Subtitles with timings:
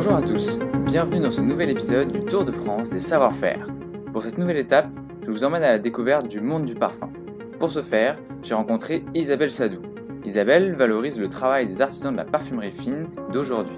[0.00, 3.66] Bonjour à tous, bienvenue dans ce nouvel épisode du Tour de France des savoir-faire.
[4.12, 4.86] Pour cette nouvelle étape,
[5.26, 7.12] je vous emmène à la découverte du monde du parfum.
[7.58, 9.82] Pour ce faire, j'ai rencontré Isabelle Sadou.
[10.24, 13.76] Isabelle valorise le travail des artisans de la parfumerie fine d'aujourd'hui.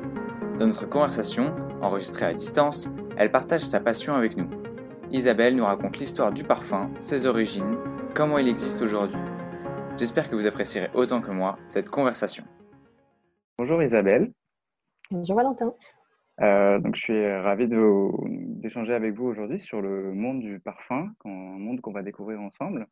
[0.58, 4.50] Dans notre conversation, enregistrée à distance, elle partage sa passion avec nous.
[5.10, 7.78] Isabelle nous raconte l'histoire du parfum, ses origines,
[8.14, 9.22] comment il existe aujourd'hui.
[9.96, 12.44] J'espère que vous apprécierez autant que moi cette conversation.
[13.56, 14.30] Bonjour Isabelle.
[15.10, 15.72] Bonjour Valentin.
[16.40, 21.28] Euh, donc, je suis ravi d'échanger avec vous aujourd'hui sur le monde du parfum, un
[21.28, 22.86] monde qu'on va découvrir ensemble.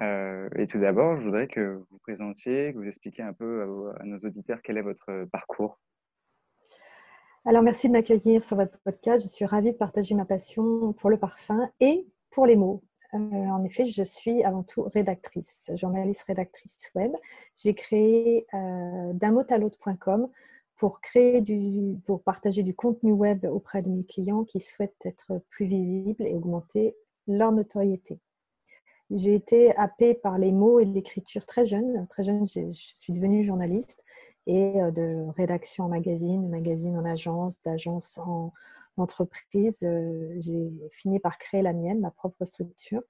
[0.00, 4.04] Euh, et tout d'abord, je voudrais que vous présentiez, que vous expliquiez un peu à,
[4.04, 5.78] nos auditeurs quel est votre parcours.
[7.44, 9.22] Alors, merci de m'accueillir sur votre podcast.
[9.22, 12.82] Je suis ravie de partager ma passion pour le parfum et pour les mots.
[13.14, 17.12] Euh, en effet, je suis avant tout rédactrice, journaliste rédactrice web.
[17.56, 19.12] J'ai créé euh,
[20.78, 25.42] pour créer du, pour partager du contenu web auprès de mes clients qui souhaitent être
[25.50, 28.20] plus visibles et augmenter leur notoriété.
[29.10, 32.06] J'ai été happée par les mots et l'écriture très jeune.
[32.08, 34.04] Très jeune, je suis devenue journaliste
[34.46, 38.52] et euh, de rédaction en magazine, magazine en agence, d'agence en
[38.98, 39.82] entreprise.
[39.82, 43.02] Euh, j'ai fini par créer la mienne, ma propre structure.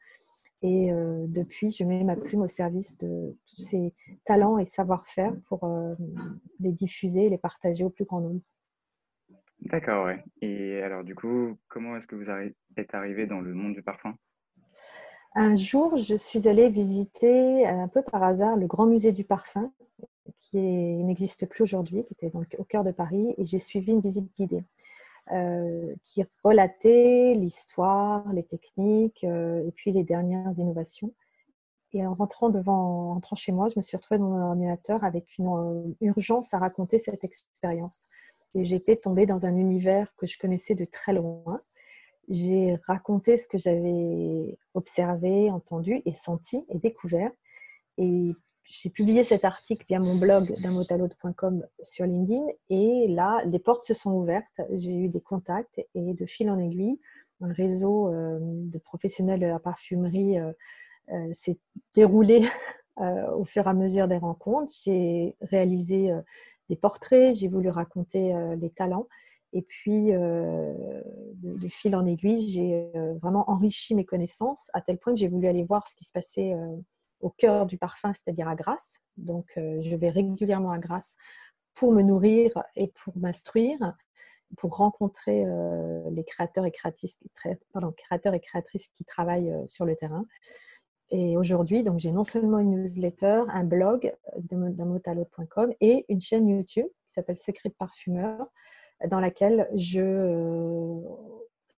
[0.62, 5.34] Et euh, depuis, je mets ma plume au service de tous ces talents et savoir-faire
[5.48, 5.94] pour euh,
[6.58, 8.40] les diffuser et les partager au plus grand nombre.
[9.60, 10.24] D'accord, ouais.
[10.40, 12.30] Et alors, du coup, comment est-ce que vous
[12.76, 14.16] êtes arrivé dans le monde du parfum?
[15.34, 19.72] Un jour, je suis allée visiter un peu par hasard le Grand Musée du Parfum,
[20.38, 24.28] qui n'existe plus aujourd'hui, qui était au cœur de Paris, et j'ai suivi une visite
[24.36, 24.64] guidée.
[25.32, 31.12] Euh, qui relatait l'histoire, les techniques euh, et puis les dernières innovations.
[31.92, 35.04] Et en rentrant devant, en rentrant chez moi, je me suis retrouvée dans mon ordinateur
[35.04, 38.06] avec une euh, urgence à raconter cette expérience.
[38.54, 41.60] Et j'étais tombée dans un univers que je connaissais de très loin.
[42.30, 47.32] J'ai raconté ce que j'avais observé, entendu et senti et découvert.
[47.98, 48.32] Et
[48.68, 50.78] j'ai publié cet article via mon blog d'un
[51.82, 54.60] sur LinkedIn et là, les portes se sont ouvertes.
[54.74, 57.00] J'ai eu des contacts et de fil en aiguille,
[57.40, 60.52] un réseau euh, de professionnels de la parfumerie euh,
[61.12, 61.58] euh, s'est
[61.94, 62.46] déroulé
[63.36, 64.72] au fur et à mesure des rencontres.
[64.84, 66.10] J'ai réalisé
[66.68, 69.06] des portraits, j'ai voulu raconter les talents.
[69.52, 72.90] Et puis, de, fil en aiguille, j'ai
[73.22, 76.10] vraiment enrichi mes connaissances à tel point que j'ai voulu aller voir ce qui se
[76.12, 76.56] passait
[77.20, 78.98] au cœur du parfum, c'est-à-dire à Grasse.
[79.16, 81.16] Donc, euh, je vais régulièrement à Grasse
[81.74, 83.96] pour me nourrir et pour m'instruire,
[84.56, 87.18] pour rencontrer euh, les créateurs et créatrices,
[88.94, 90.24] qui travaillent euh, sur le terrain.
[91.10, 94.98] Et aujourd'hui, donc j'ai non seulement une newsletter, un blog d'un
[95.80, 98.46] et une chaîne YouTube qui s'appelle Secret de parfumeur,
[99.06, 101.00] dans laquelle je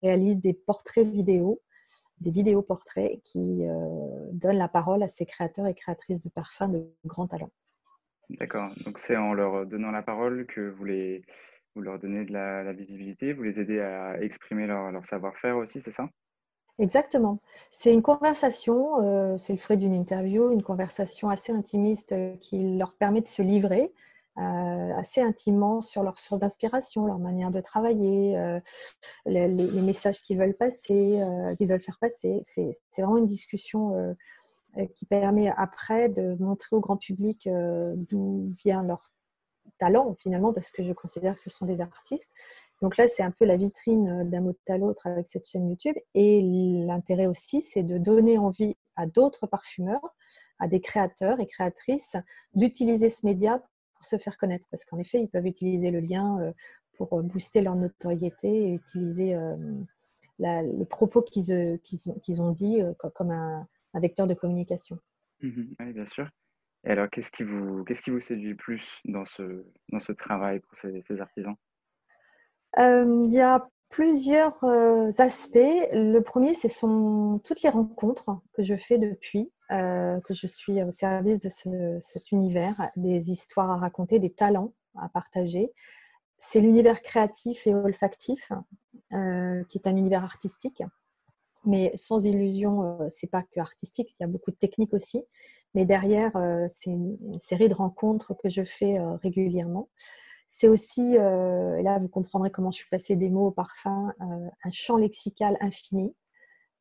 [0.02, 1.62] réalise des portraits vidéo
[2.22, 3.76] des vidéos portraits qui euh,
[4.32, 7.52] donnent la parole à ces créateurs et créatrices de parfums de grand talent.
[8.30, 8.70] D'accord.
[8.86, 11.24] Donc c'est en leur donnant la parole que vous, les,
[11.76, 15.82] vous leur donnez de la, visibilité, vous les aidez à exprimer leur, leur savoir-faire aussi,
[15.82, 16.10] c'est ça?
[16.80, 17.42] Exactement.
[17.72, 22.78] C'est une conversation, euh, c'est le fruit d'une interview, une conversation assez intimiste euh, qui
[22.78, 23.92] leur permet de se livrer
[24.40, 28.60] assez intimement sur leur source d'inspiration, leur manière de travailler, euh,
[29.26, 29.48] les,
[29.82, 32.42] messages qu'ils veulent passer, euh, qu'ils veulent faire passer.
[32.44, 34.16] C'est vraiment une discussion
[34.96, 37.50] qui permet après de montrer au grand public
[37.96, 39.04] d'où vient leur
[39.80, 42.32] talent finalement, parce que je considère que ce sont des artistes.
[42.82, 45.96] Donc là, c'est un peu la vitrine d'un mot à l'autre avec cette chaîne YouTube.
[46.14, 46.42] Et
[46.86, 50.16] l'intérêt aussi, c'est de donner envie à d'autres parfumeurs,
[50.60, 52.16] à des créateurs et créatrices,
[52.54, 53.64] d'utiliser ce média
[54.00, 54.68] pour se faire connaître.
[54.72, 56.54] Parce qu'en effet, ils peuvent utiliser le lien euh,
[56.98, 59.58] pour euh, booster leur notoriété et utiliser euh,
[60.40, 62.82] les propos qu'ils ont dit
[63.14, 64.98] comme un, vecteur de communication.
[65.42, 66.30] Mmh oui, bien sûr.
[66.86, 70.62] Et alors, qu'est-ce qui, vous, qu'est-ce qui vous séduit plus dans ce, dans ce travail
[70.62, 71.56] pour ces, artisans?
[72.78, 74.64] Il y a plusieurs
[75.20, 75.58] aspects.
[75.92, 79.52] Le premier, ce sont toutes les rencontres que je fais depuis.
[79.72, 84.74] Euh, que je suis au service de cet univers, des histoires à raconter, des talents
[84.96, 85.72] à partager.
[86.40, 88.52] C'est l'univers créatif et olfactif,
[89.14, 90.82] euh, qui est un univers artistique.
[91.66, 95.24] Mais sans illusion, euh, c'est pas que artistique, il y a beaucoup de techniques aussi.
[95.76, 96.32] Mais derrière,
[96.68, 99.88] c'est une, série de rencontres que je fais régulièrement.
[100.48, 104.70] C'est aussi, et là vous comprendrez comment je suis passée des mots au parfum, un
[104.72, 106.16] champ lexical infini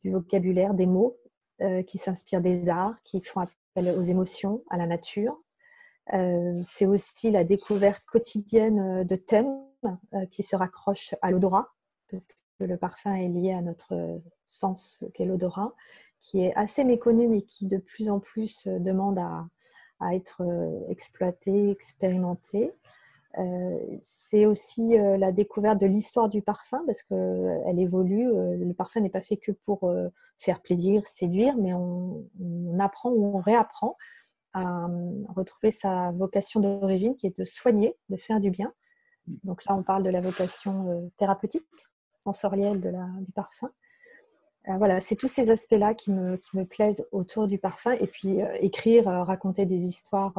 [0.05, 1.19] du vocabulaire, des mots
[1.61, 5.37] euh, qui s'inspirent des arts, qui font appel aux émotions, à la nature.
[6.15, 9.65] Euh, c'est aussi la découverte quotidienne euh, de thèmes
[10.33, 11.69] qui se raccroche à l'odorat,
[12.11, 15.73] parce que le parfum est lié à notre sens qu'est l'odorat,
[16.21, 19.47] qui est assez méconnu mais qui de plus en plus demande à,
[20.01, 20.43] à être
[20.89, 22.73] exploité, expérimenté.
[23.37, 28.31] Euh, c'est aussi euh, la découverte de l'histoire du parfum parce qu'elle évolue.
[28.33, 29.91] le parfum n'est pas fait que pour
[30.39, 32.27] faire plaisir, séduire, mais on,
[32.81, 33.97] apprend ou on réapprend
[34.55, 34.89] à
[35.37, 38.73] retrouver sa vocation d'origine qui est de soigner, de faire du bien.
[39.45, 41.67] Donc là, on parle de la vocation thérapeutique,
[42.17, 43.71] sensorielle de la, du parfum.
[44.65, 47.93] voilà, c'est tous ces aspects-là qui me, qui me, plaisent autour du parfum.
[47.93, 50.35] Et puis écrire, raconter des histoires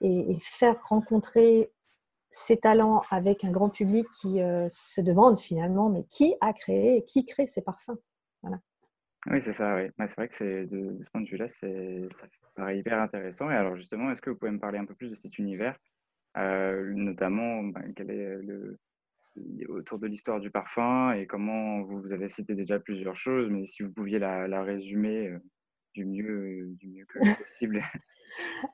[0.00, 1.72] et, faire rencontrer
[2.30, 7.04] ces talents avec un grand public qui euh, se demande finalement, mais qui a créé,
[7.04, 7.98] qui crée ces parfums?
[8.42, 8.60] Voilà.
[9.26, 9.90] Oui, c'est ça, oui.
[9.98, 13.50] c'est vrai que c'est de, ce point de vue-là, c'est, ça paraît hyper intéressant.
[13.50, 15.76] Et alors justement, est-ce que vous pouvez me parler un peu plus de cet univers,
[16.38, 18.78] euh, notamment ben, quel est le,
[19.68, 23.82] autour de l'histoire du parfum et comment vous, avez cité déjà plusieurs choses, mais si
[23.82, 25.38] vous pouviez la, la résumer euh,
[25.94, 27.82] du mieux, du mieux que possible.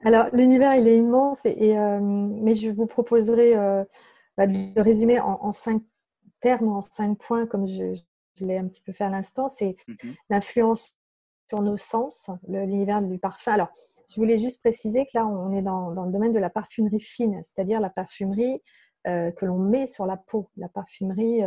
[0.05, 3.85] Alors, l'univers, il est immense, et, euh, mais je vous proposerai euh,
[4.37, 5.83] bah, de le résumer en, cinq
[6.41, 7.95] termes, en cinq points, comme je,
[8.41, 9.49] l'ai un petit peu fait à l'instant.
[9.49, 10.15] C'est mhm.
[10.31, 10.97] l'influence
[11.49, 13.53] sur nos sens, l'univers du parfum.
[13.53, 13.73] Alors,
[14.09, 17.41] je voulais juste préciser que là, on est dans, le domaine de la parfumerie fine,
[17.45, 18.62] c'est-à-dire la parfumerie
[19.09, 21.41] euh, que l'on met sur la peau, la parfumerie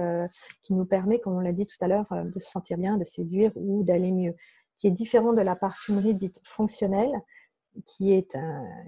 [0.64, 3.06] qui nous permet, comme on l'a dit tout à l'heure, de se sentir bien, de
[3.06, 4.36] séduire ou d'aller mieux,
[4.80, 7.12] qui est différent de la parfumerie dite fonctionnelle,
[7.86, 8.36] qui est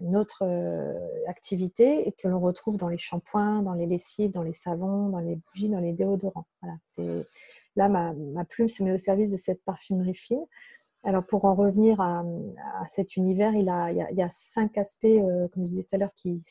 [0.01, 0.93] une autre euh,
[1.27, 5.35] activité que l'on retrouve dans les shampoings, dans les lessives, dans les savons, dans les
[5.35, 6.47] bougies, dans les déodorants.
[7.75, 10.45] Là ma, plume se met au service de cette parfumerie fine.
[11.03, 12.23] Alors pour en revenir à,
[12.87, 16.41] cet univers, il, y a, cinq aspects, euh, comme je disais tout à l'heure, qui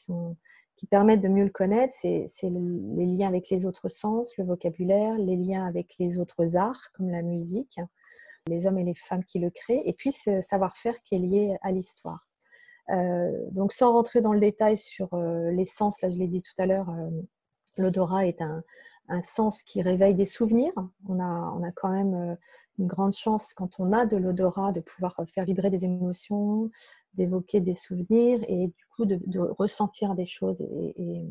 [0.91, 1.95] permettent de mieux le connaître.
[2.01, 6.91] C'est les liens avec les autres sens, le vocabulaire, les liens avec les autres arts,
[6.95, 7.81] comme la musique,
[8.47, 11.57] les hommes et les femmes qui le créent, et puis ce savoir-faire qui est lié
[11.63, 12.31] à l'histoire.
[12.91, 16.55] Euh, donc sans rentrer dans le détail sur euh, l'essence, là je l'ai dit tout
[16.59, 17.11] à l'heure, euh,
[17.77, 18.63] l'odorat est un,
[19.23, 20.73] sens qui réveille des souvenirs.
[21.09, 22.39] On a, on a quand même
[22.79, 26.71] une grande chance quand on a de l'odorat de pouvoir faire vibrer des émotions,
[27.15, 31.27] d'évoquer des souvenirs et du coup de, ressentir des choses et,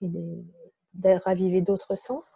[0.00, 2.34] de raviver d'autres sens.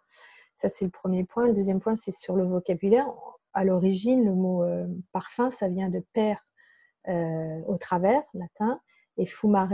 [0.56, 1.46] Ça, c'est le premier point.
[1.46, 3.06] Le deuxième point, c'est sur le vocabulaire
[3.54, 6.46] à l'origine, le mot euh, parfum, ça vient de père
[7.08, 8.80] euh, au travers, latin,
[9.18, 9.72] et fumare,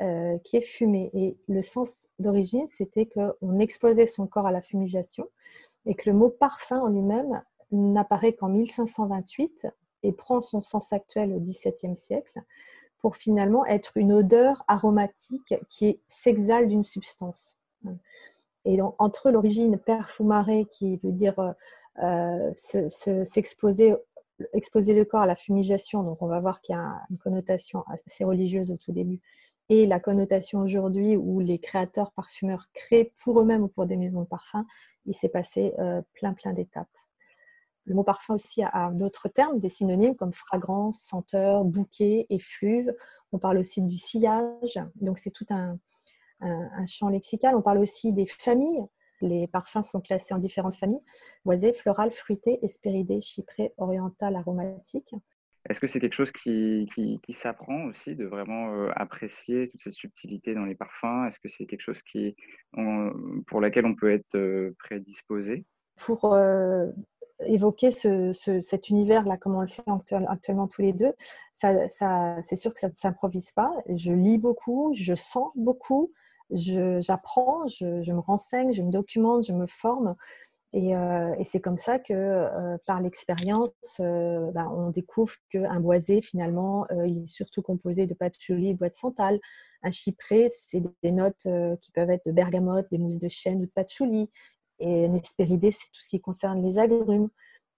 [0.00, 1.10] euh, qui est fumé.
[1.12, 5.28] Et le sens d'origine, c'était qu'on exposait son corps à la fumigation
[5.86, 9.66] et que le mot parfum en lui-même n'apparaît qu'en 1528
[10.04, 12.42] et prend son sens actuel au XVIIe siècle
[12.98, 17.58] pour finalement être une odeur aromatique qui s'exhale d'une substance.
[18.64, 21.54] Et donc, entre l'origine perfumare, qui veut dire
[22.02, 22.52] euh,
[24.52, 27.84] exposer le corps à la fumigation, donc on va voir qu'il y a une connotation
[27.88, 29.20] assez religieuse au tout début,
[29.68, 34.22] et la connotation aujourd'hui où les créateurs parfumeurs créent pour eux-mêmes ou pour des maisons
[34.22, 34.64] de parfum,
[35.06, 36.88] il s'est passé euh, plein plein d'étapes.
[37.84, 42.94] Le mot parfum aussi a, d'autres termes, des synonymes comme fragrance, senteur, bouquet, effluve.
[43.32, 45.78] On parle aussi du sillage, donc c'est tout un
[46.86, 47.56] champ lexical.
[47.56, 48.86] On parle aussi des familles.
[49.20, 51.02] Les parfums sont classés en différentes familles
[51.44, 55.14] boisé, floral, fruité, espéridé, chypré, oriental, aromatique.
[55.68, 59.92] Est-ce que c'est quelque chose qui, qui, s'apprend aussi, de vraiment euh, apprécier toute cette
[59.92, 61.26] subtilité dans les parfums?
[61.26, 62.34] Est-ce que c'est quelque chose qui,
[63.46, 65.66] pour laquelle on peut être euh, prédisposé?
[65.96, 66.86] Pour euh,
[67.46, 68.32] évoquer ce,
[68.62, 69.82] cet univers-là, comme on le fait
[70.28, 71.12] actuellement tous les deux,
[71.52, 73.70] ça, ça, c'est sûr que ça ne s'improvise pas.
[73.88, 76.12] Je lis beaucoup, je sens beaucoup,
[76.50, 80.14] j'apprends, je, me renseigne, je me documente, je me forme.
[80.74, 86.20] Et, euh, c'est comme ça que, euh, par l'expérience, euh, ben, on découvre qu'un boisé,
[86.20, 89.40] finalement, il est surtout composé de patchouli et bois de santal.
[89.82, 91.48] Un chypré, c'est des notes
[91.80, 94.30] qui peuvent être de bergamote, des mousses de chêne ou de patchouli.
[94.78, 97.30] Et un hespéridé, c'est tout ce qui concerne les agrumes.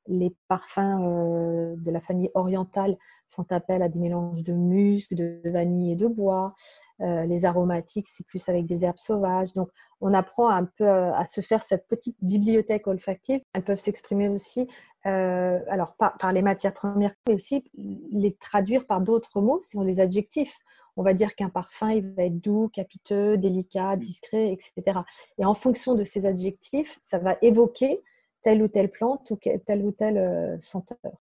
[0.06, 2.96] Les parfums de la famille orientale
[3.30, 6.54] font appel à des mélanges de musc, de vanille et de bois.
[7.00, 9.54] Euh, les aromatiques, c'est plus avec des herbes sauvages.
[9.54, 13.40] Donc, on apprend un peu euh, à se faire cette petite bibliothèque olfactive.
[13.54, 14.66] Elles peuvent s'exprimer aussi,
[15.06, 19.82] euh, alors par, par, les matières premières, mais aussi les traduire par d'autres mots, sont
[19.82, 20.58] les adjectifs.
[20.96, 24.98] On va dire qu'un parfum, il va être doux, capiteux, délicat, discret, etc.
[25.38, 28.02] Et en fonction de ces adjectifs, ça va évoquer
[28.42, 30.98] telle ou telle plante ou telle ou telle senteur.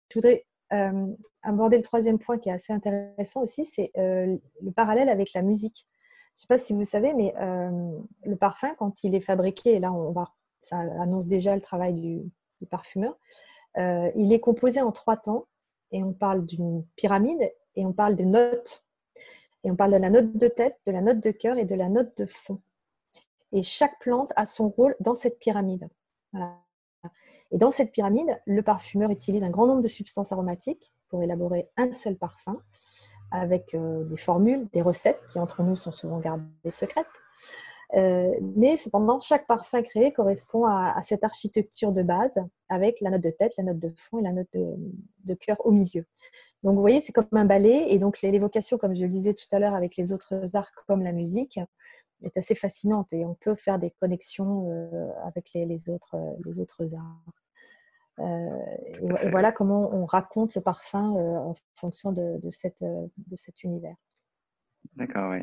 [0.09, 1.07] Je voudrais euh,
[1.42, 5.42] aborder le troisième point qui est assez intéressant aussi, c'est euh, le parallèle avec la
[5.42, 5.87] musique.
[6.35, 10.12] sais pas si vous savez, mais le parfum, quand il est fabriqué, et là, on
[10.12, 12.23] va, ça annonce déjà le travail du,
[12.61, 13.19] du parfumeur,
[13.76, 15.47] il est composé en trois temps.
[15.92, 18.85] Et on parle d'une pyramide et on parle des notes.
[19.64, 21.75] Et on parle de la note de tête, de la note de cœur et de
[21.75, 22.61] la note de fond.
[23.52, 25.88] Et chaque plante a son rôle dans cette pyramide.
[27.50, 31.69] Et dans cette pyramide, le parfumeur utilise un grand nombre de substances aromatiques pour élaborer
[31.76, 32.61] un seul parfum
[33.30, 37.07] avec euh, des formules, des recettes qui entre nous sont souvent gardées secrètes.
[37.97, 42.38] Euh, mais cependant, chaque parfum créé correspond à, cette architecture de base
[42.69, 44.76] avec la note de tête, la note de fond et la note de,
[45.25, 46.04] de cœur au milieu.
[46.62, 49.47] Donc vous voyez, c'est comme un ballet et donc l'évocation, comme je le disais tout
[49.50, 51.59] à l'heure avec les autres arts comme la musique,
[52.22, 56.60] est assez fascinante et on peut faire des connexions euh, avec les, autres, euh, les
[56.60, 57.32] autres arts.
[58.18, 58.76] Euh,
[59.22, 63.96] et, voilà comment on raconte le parfum en fonction de, cette, de cet univers.
[64.96, 65.38] D'accord, oui.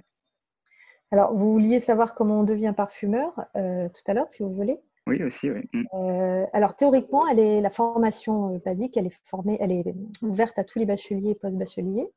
[1.11, 4.79] Alors, vous vouliez savoir comment on devient parfumeur tout à l'heure, si vous voulez?
[5.07, 5.61] Oui, aussi, oui.
[5.73, 6.45] Mm.
[6.51, 10.77] alors, théoriquement, elle est, la formation basique, elle est, formée, elle est ouverte à tous
[10.77, 12.11] les bacheliers et post-bacheliers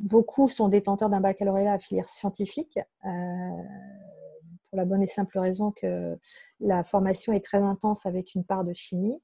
[0.00, 3.08] beaucoup sont détenteurs d'un baccalauréat à filière scientifique, euh,
[4.68, 6.18] pour la bonne et simple raison que
[6.60, 9.20] la formation est très intense avec une part de chimie,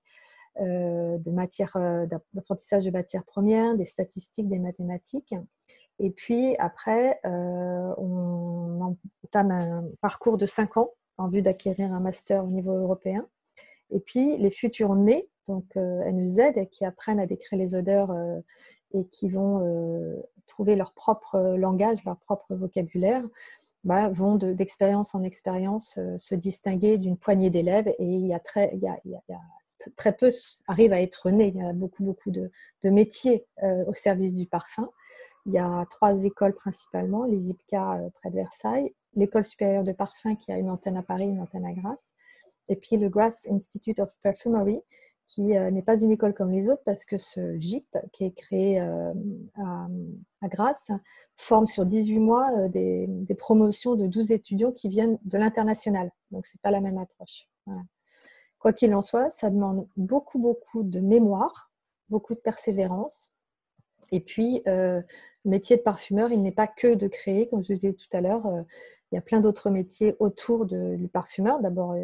[0.60, 5.34] euh, de euh, d'apprentissage de matières premières, des statistiques, des mathématiques.
[5.98, 12.44] Et puis après, on entame un parcours de 5 ans en vue d'acquérir un master
[12.44, 13.26] au niveau européen.
[13.90, 18.14] Et puis les futurs nés, donc NEZ, qui apprennent à décrire les odeurs
[18.96, 19.60] et qui vont
[20.46, 23.24] trouver leur propre langage, leur propre vocabulaire,
[23.86, 28.40] bah, vont d'expérience en expérience euh, se distinguer d'une poignée d'élèves et il y a
[28.40, 30.30] très, y peu
[30.66, 31.52] arrivent à être nés.
[31.54, 32.50] Il y a beaucoup, beaucoup de,
[32.82, 34.90] métiers euh, au service du parfum.
[35.46, 39.92] Il y a trois écoles principalement, les IPCA euh, près de Versailles, l'école supérieure de
[39.92, 42.10] parfum qui a une antenne à Paris, une antenne à Grasse,
[42.68, 44.82] et puis le Grasse Institute of Perfumery
[45.26, 48.32] qui euh, n'est pas une école comme les autres parce que ce GIP, qui est
[48.32, 49.12] créé euh,
[49.56, 50.90] à, Grasse,
[51.34, 56.10] forme sur 18 mois euh, des, promotions de 12 étudiants qui viennent de l'international.
[56.30, 57.48] Donc, ce n'est pas la même approche.
[58.58, 61.70] Quoi qu'il en soit, ça demande beaucoup, beaucoup de mémoire,
[62.08, 63.32] beaucoup de persévérance.
[64.12, 64.62] Et puis,
[65.46, 68.46] métier de parfumeur, il n'est pas que de créer, comme je disais tout à l'heure,
[69.12, 71.60] il y a plein d'autres métiers autour du parfumeur.
[71.60, 71.94] D'abord,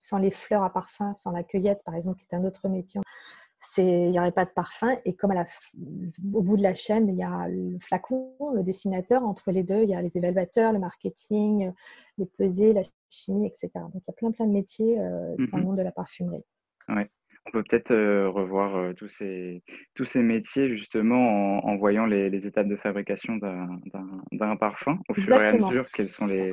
[0.00, 3.00] sans les fleurs à parfum, sans la cueillette, par exemple, qui est un autre métier,
[3.78, 4.96] il n'y aurait pas de parfum.
[5.04, 5.32] Et comme
[6.32, 9.24] au bout de la chaîne, il y a le flacon, le dessinateur.
[9.24, 11.72] Entre les deux, il y a les évaluateurs, le marketing,
[12.18, 13.70] les pesées, la chimie, etc.
[13.74, 15.64] Donc, il y a plein, plein de métiers euh, dans le mhm.
[15.64, 16.44] monde de la parfumerie.
[16.88, 17.10] Ouais.
[17.46, 19.62] On peut peut-être euh, revoir euh, tous, ces,
[19.94, 25.46] tous ces métiers justement en, voyant les, étapes de fabrication d'un parfum au fur et
[25.46, 26.52] à mesure, quels sont les,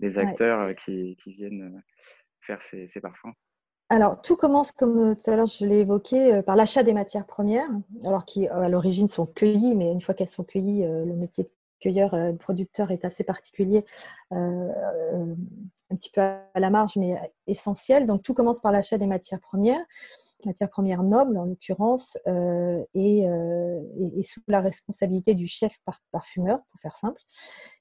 [0.00, 1.80] les acteurs euh, qui, qui, viennent
[2.40, 3.32] faire ces, ces, parfums?
[3.90, 7.68] Alors, tout commence, comme tout à l'heure je l'ai évoqué, par l'achat des matières premières,
[8.04, 11.50] alors qui à l'origine sont cueillies, mais une fois qu'elles sont cueillies, le métier de
[11.80, 13.84] cueilleur, producteur est assez particulier,
[14.30, 17.14] un petit peu à la marge, mais
[17.46, 18.06] essentiel.
[18.06, 19.84] Donc, tout commence par l'achat des matières premières
[20.46, 23.80] matière première noble en l'occurrence, euh, et, euh,
[24.22, 25.78] sous la responsabilité du chef
[26.12, 27.20] parfumeur, pour faire simple.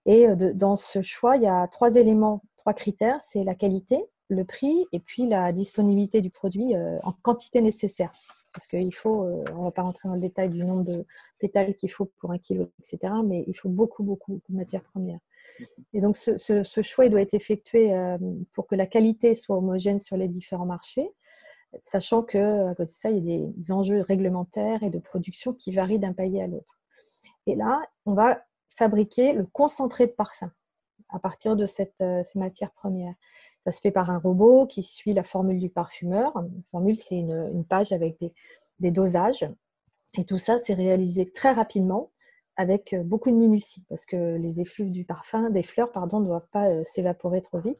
[0.05, 4.03] Et euh, dans ce choix, il y a trois éléments, trois critères, c'est la qualité,
[4.29, 8.11] le prix et puis la disponibilité du produit en quantité nécessaire.
[8.53, 11.05] Parce qu'il faut, on ne va pas rentrer dans le détail du nombre de
[11.39, 13.13] pétales qu'il faut pour un kilo, etc.
[13.23, 15.19] Mais il faut beaucoup, beaucoup de matières premières.
[15.93, 17.93] Et donc, ce, choix doit être effectué
[18.53, 21.11] pour que la qualité soit homogène sur les différents marchés
[21.81, 25.53] sachant que à côté de ça, il y a des enjeux réglementaires et de production
[25.53, 26.77] qui varient d'un pays à l'autre.
[27.47, 30.51] Et là, on va fabriquer le concentré de parfum
[31.09, 33.13] à partir de euh, ces matières premières.
[33.65, 36.33] Ça se fait par un robot qui suit la formule du parfumeur.
[36.35, 38.33] La formule, c'est une, page avec des,
[38.79, 39.47] des dosages.
[40.17, 42.11] Et tout ça, c'est réalisé très rapidement
[42.55, 46.25] avec euh, beaucoup de minutie parce que les effluves du parfum, des fleurs, pardon, ne
[46.25, 47.79] doivent pas euh, s'évaporer trop vite.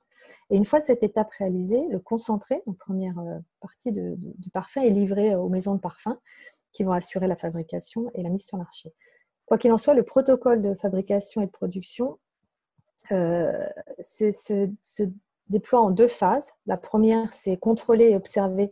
[0.49, 4.89] Et une fois cette étape réalisée, le concentré, la première euh, partie du parfum, est
[4.89, 6.19] livré aux maisons de parfum
[6.71, 8.93] qui vont assurer la fabrication et la mise sur le marché.
[9.45, 12.17] Quoi qu'il en soit, le protocole de fabrication et de production
[13.09, 14.69] se,
[15.49, 16.53] déploie en deux phases.
[16.65, 18.71] La première, c'est contrôler et observer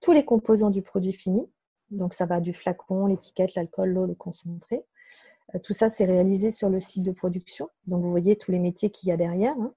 [0.00, 1.46] tous les composants du produit fini.
[1.90, 4.86] Donc ça va du flacon, l'étiquette, l'alcool, l'eau, le concentré.
[5.54, 7.68] Euh, tout ça, c'est réalisé sur le site de production.
[7.86, 9.74] Donc, vous voyez tous les métiers qu'il y a derrière, hein,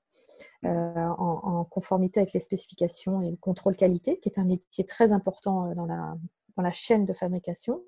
[0.66, 5.12] euh, en, conformité avec les spécifications et le contrôle qualité, qui est un métier très
[5.12, 7.82] important euh, dans la, chaîne de fabrication.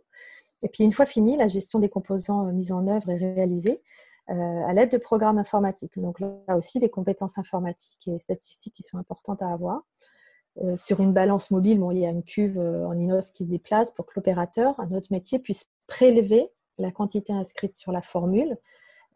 [0.63, 3.82] Et puis, une fois fini, la gestion des composants mis en œuvre est réalisée
[4.29, 5.98] à l'aide de programmes informatiques.
[5.98, 9.84] Donc là aussi, des compétences informatiques et statistiques qui sont importantes à avoir.
[10.75, 14.06] sur une balance mobile, il y a une cuve en inox qui se déplace pour
[14.06, 18.58] que l'opérateur, un autre métier, puisse prélever la quantité inscrite sur la formule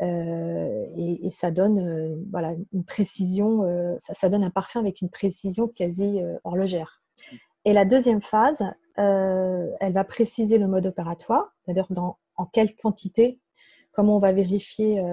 [0.02, 5.10] euh, et, ça donne euh, voilà, une précision, euh, ça, donne un parfum avec une
[5.10, 7.04] précision quasi horlogère.
[7.66, 8.64] Et la deuxième phase,
[8.98, 11.88] elle va préciser le mode opératoire, c'est-à-dire
[12.36, 13.40] en quelle quantité,
[13.92, 15.04] comment on va vérifier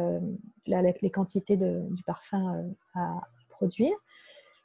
[0.67, 3.97] les quantités du parfum à produire.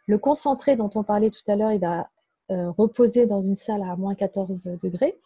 [0.07, 2.09] Le concentré dont on parlait tout à l'heure, il va
[2.49, 5.17] reposer dans une salle à moins 14 degrés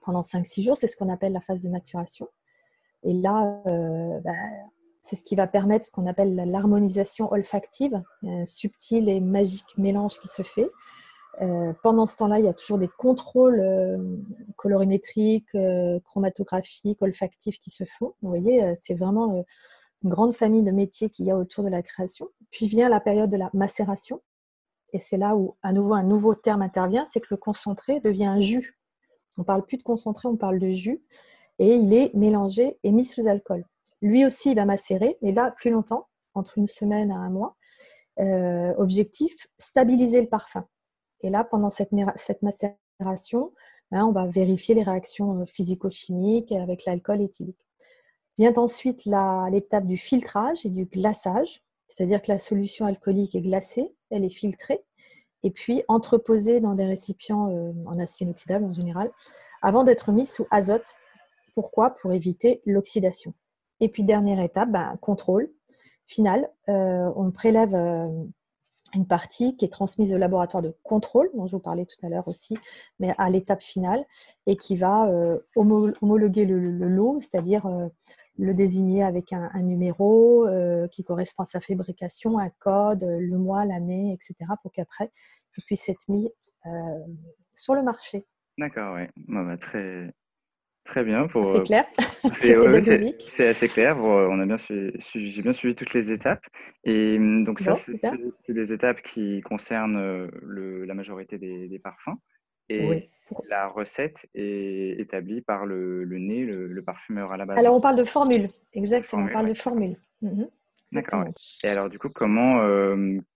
[0.00, 0.76] pendant 5-6 jours.
[0.76, 2.28] C'est ce qu'on appelle la phase de maturation.
[3.02, 4.32] Et là, euh, bah,
[5.02, 10.18] c'est ce qui va permettre ce qu'on appelle l'harmonisation olfactive, un subtil et magique mélange
[10.20, 10.68] qui se fait.
[11.40, 13.98] Euh, pendant ce temps-là, il y a toujours des contrôles euh,
[14.56, 15.56] colorimétriques,
[16.04, 18.14] chromatographiques, olfactifs qui se font.
[18.20, 19.44] Vous voyez, c'est vraiment
[20.02, 22.28] une grande famille de métiers qu'il y a autour de la création.
[22.50, 24.20] Puis vient la période de la macération.
[24.92, 28.26] Et c'est là où, à nouveau, un nouveau terme intervient, c'est que le concentré devient
[28.26, 28.79] un jus.
[29.40, 31.00] On parle plus de concentré, on parle de jus
[31.58, 33.64] et il est mélangé et mis sous alcool.
[34.02, 37.56] Lui aussi, il va macérer, mais là, plus longtemps, entre une semaine à un mois.
[38.18, 40.66] Euh, objectif, stabiliser le parfum.
[41.22, 43.52] Et là, pendant cette, macération,
[43.92, 47.66] hein, on va vérifier les réactions euh, physico-chimiques avec l'alcool éthylique.
[48.36, 53.94] Vient ensuite l'étape du filtrage et du glaçage, c'est-à-dire que la solution alcoolique est glacée,
[54.10, 54.84] elle est filtrée,
[55.42, 59.10] et puis entreposée dans des récipients euh, en acier inoxydable en général,
[59.62, 60.94] avant d'être mise sous azote
[61.54, 61.90] pourquoi?
[61.90, 63.34] Pour éviter l'oxydation.
[63.80, 65.50] Et puis, dernière étape, ben, contrôle
[66.06, 66.50] final.
[66.68, 68.08] Euh, on prélève euh,
[68.94, 72.08] une partie qui est transmise au laboratoire de contrôle, dont je vous parlais tout à
[72.08, 72.56] l'heure aussi,
[72.98, 74.04] mais à l'étape finale,
[74.46, 77.66] et qui va euh, homologuer le, lot, c'est-à-dire
[78.38, 80.46] le désigner avec un, numéro
[80.90, 85.10] qui correspond à sa fabrication, un code, le mois, l'année, etc., pour qu'après,
[85.56, 86.30] il puisse être mis
[87.54, 88.26] sur le marché.
[88.58, 89.06] D'accord, oui.
[89.28, 90.12] Bah, très,
[90.90, 91.28] Très bien.
[91.32, 91.84] C'est euh, clair.
[93.28, 93.96] C'est assez clair.
[93.96, 94.90] On a bien suivi,
[95.30, 96.44] j'ai bien suivi toutes les étapes.
[96.82, 102.18] Et hum, donc ça, c'est des étapes qui concernent euh, le, la majorité des, parfums.
[102.68, 103.08] Et
[103.48, 107.58] la recette est établie par le, nez, le, parfumeur à la base.
[107.58, 109.26] Alors on parle de formule, exactement.
[109.26, 109.96] on parle de formule.
[110.22, 110.48] Mhm.
[110.92, 111.24] D'accord.
[111.62, 112.60] Et alors du coup, comment,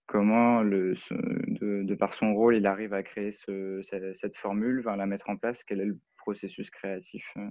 [0.06, 5.06] comment le, de, par son rôle, il arrive à créer ce, cette, formule, à la
[5.06, 5.62] mettre en place?
[5.64, 7.48] Quel est le processus créatif euh?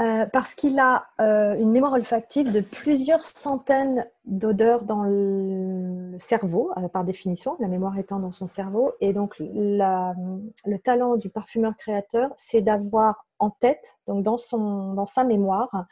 [0.00, 6.72] Euh, parce qu'il a euh, une mémoire olfactive de plusieurs centaines d'odeurs dans le cerveau,
[6.94, 8.92] par définition, la mémoire étant dans son cerveau.
[9.00, 15.04] Et donc, le talent du parfumeur créateur, c'est d'avoir en tête, donc dans, son, dans
[15.04, 15.86] sa mémoire,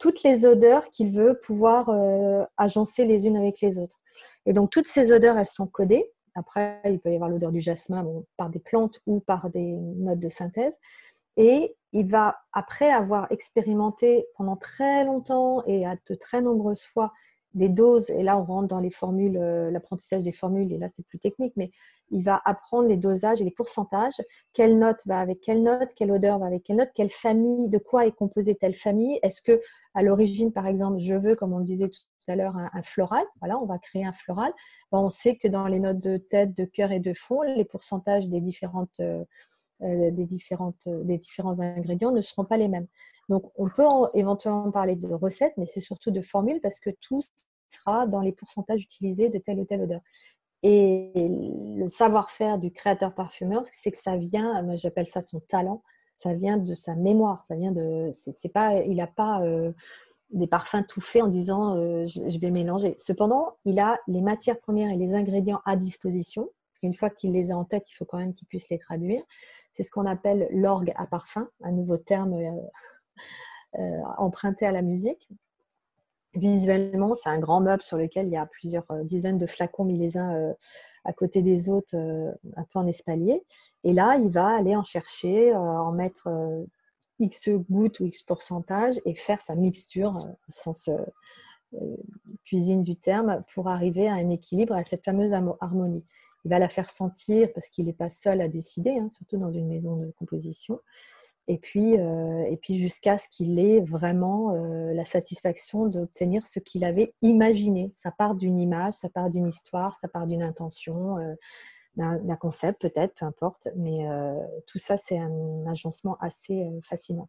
[0.00, 1.90] toutes les odeurs qu'il veut pouvoir
[2.56, 4.00] agencer les unes avec les autres.
[4.46, 6.10] Et donc, toutes ces odeurs, elles sont codées.
[6.34, 8.04] Après, il peut y avoir l'odeur du jasmin
[8.36, 10.76] par des plantes ou par des notes de synthèse.
[11.36, 17.12] Et il va, après avoir expérimenté pendant très longtemps et à de très nombreuses fois
[17.54, 20.88] des doses, et là on rentre dans les formules, euh, l'apprentissage des formules, et là
[20.88, 21.72] c'est plus technique, mais
[22.10, 24.20] il va apprendre les dosages et les pourcentages,
[24.52, 27.78] quelle note va avec quelle note, quelle odeur va avec quelle note, quelle famille, de
[27.78, 29.18] quoi est composée telle famille?
[29.22, 29.60] Est-ce que
[29.94, 33.24] à l'origine, par exemple, je veux, comme on le disait tout à l'heure un, floral.
[33.40, 34.52] Voilà, on va créer un floral.
[34.92, 38.28] on sait que dans les notes de tête, de cœur et de fond, les pourcentages
[38.28, 39.24] des différentes euh,
[39.82, 42.86] euh, des, différentes, des différents ingrédients ne seront pas les mêmes.
[43.30, 47.22] Donc, on peut éventuellement parler de recettes, mais c'est surtout de formules parce que tout
[47.66, 50.02] sera dans les pourcentages utilisés de telle ou telle odeur.
[50.62, 55.82] Et le savoir-faire du créateur parfumeur, c'est que ça vient, moi j'appelle ça son talent,
[56.20, 59.72] ça vient de sa mémoire, ça vient de, c'est pas, il n'a pas euh,
[60.28, 62.94] des parfums tout faits en disant euh, je, vais mélanger.
[62.98, 66.42] Cependant, il a les matières premières et les ingrédients à disposition.
[66.42, 68.76] Parce qu'une fois qu'il les a en tête, il faut quand même qu'il puisse les
[68.76, 69.22] traduire.
[69.72, 72.34] C'est ce qu'on appelle l'orgue à parfum, un nouveau terme
[73.78, 75.26] euh, emprunté à la musique.
[76.34, 79.98] Visuellement, c'est un grand meuble sur lequel il y a plusieurs dizaines de flacons mis
[79.98, 80.54] les uns
[81.04, 83.42] à côté des autres, un peu en espalier.
[83.82, 86.28] Et là, il va aller en chercher, en mettre
[87.20, 90.96] X gouttes ou X pourcentage et faire sa mixture euh, au sens euh,
[91.74, 91.96] euh,
[92.44, 96.04] cuisine du terme pour arriver à un équilibre, à cette fameuse harmonie.
[96.44, 99.52] Il va la faire sentir parce qu'il n'est pas seul à décider, hein, surtout dans
[99.52, 100.80] une maison de composition.
[101.52, 107.12] Et puis, et puis jusqu'à ce qu'il ait vraiment la satisfaction d'obtenir ce qu'il avait
[107.22, 107.90] imaginé.
[107.96, 111.18] Ça part d'une image, ça part d'une histoire, ça part d'une intention
[111.96, 114.34] d'un concept peut-être, peu importe, mais euh,
[114.66, 117.28] tout ça c'est un agencement assez euh, fascinant.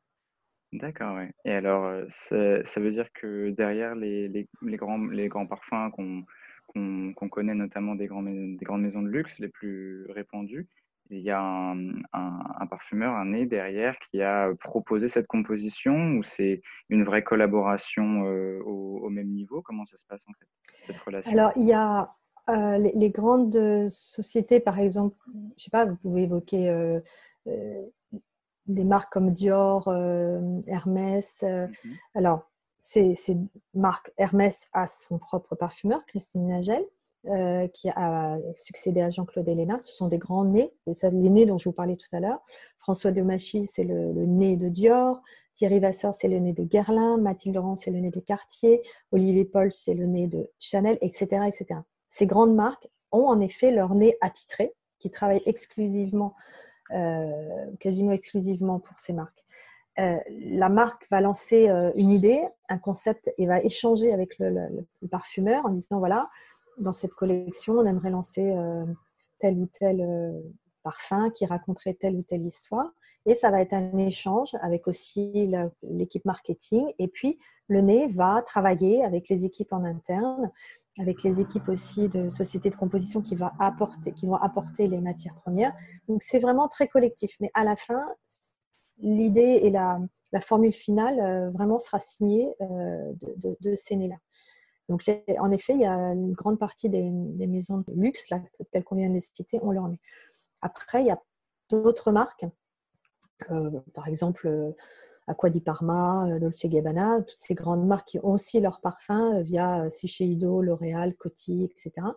[0.73, 1.31] D'accord, ouais.
[1.43, 6.23] Et alors, ça veut dire que derrière les les grands les grands parfums qu'on
[7.13, 10.69] qu'on connaît notamment des grands des grandes maisons de luxe les plus répandues,
[11.12, 11.78] il y a un,
[12.13, 17.24] un un parfumeur, un nez derrière qui a, proposé cette composition ou c'est une vraie
[17.24, 19.62] collaboration, heu, au au même niveau?
[19.62, 20.47] Comment ça se passe en fait,
[20.86, 21.32] cette relation?
[21.32, 22.10] Alors, il y a
[22.50, 25.17] euh, les, les grandes sociétés, par exemple,
[25.58, 27.00] je sais pas, vous pouvez évoquer euh,
[27.47, 27.86] euh,
[28.67, 31.39] des marques comme Dior, euh, Hermès.
[31.43, 33.38] euh, Mmh alors, ces, ces
[33.74, 36.84] marques, Hermès a son propre parfumeur, Christine Nagel,
[37.27, 39.79] euh, qui a succédé à Jean-Claude Héléna.
[39.79, 40.51] Ce sont des grands
[40.95, 42.39] ça, les nez dont je vous parlais tout à l'heure.
[42.79, 45.21] François Demachy, c'est le, nez de Dior.
[45.53, 47.17] Thierry Vasseur, c'est le nez de Guerlain.
[47.17, 48.81] Mathilde Laurent, c'est le nez de Cartier.
[49.12, 51.81] Olivier Paul, c'est le nez de Chanel, etc., etc.
[52.10, 56.34] Ces grandes marques ont en effet leur nez attitré, qui travaillent exclusivement,
[56.95, 57.25] euh,
[57.79, 59.43] quasiment exclusivement pour ces marques.
[59.99, 65.07] Euh, la marque va lancer une idée, un concept et va échanger avec le- le
[65.07, 66.29] parfumeur en disant voilà,
[66.82, 68.86] dans cette collection, on aimerait lancer euh,
[69.39, 70.41] tel ou tel euh,
[70.84, 72.89] parfum qui raconterait telle ou telle histoire.
[73.26, 75.52] Et ça va être un échange avec aussi
[75.84, 76.91] l'équipe marketing.
[76.98, 80.50] Et puis, le nez va travailler avec les équipes en interne,
[80.98, 85.00] avec les équipes aussi de sociétés de composition qui, va apporter, qui vont apporter les
[85.02, 85.74] matières premières.
[86.08, 87.36] Donc, c'est vraiment très collectif.
[87.39, 88.04] Mais à la fin,
[88.98, 90.00] l'idée et la,
[90.41, 94.17] formule finale euh, vraiment sera signée de ces nez-là.
[94.89, 97.12] Donc, en effet, il y a une grande partie des,
[97.48, 98.30] maisons de luxe,
[98.72, 100.00] telles qu'on vient de les citer, on leur nez.
[100.62, 101.22] Après, il y a
[101.70, 102.46] d'autres marques,
[103.50, 104.72] euh, par exemple euh,
[105.28, 109.41] Acqua di Parma, euh, Dolce Gabbana, toutes ces grandes marques qui ont aussi leurs parfums
[109.41, 112.08] via Shiseido, L'Oréal, Coty, etc.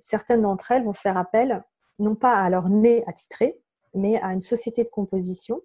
[0.00, 1.62] Certaines d'entre elles vont faire appel
[2.00, 3.60] non pas à leur nez attitré,
[3.94, 5.62] mais à une société de composition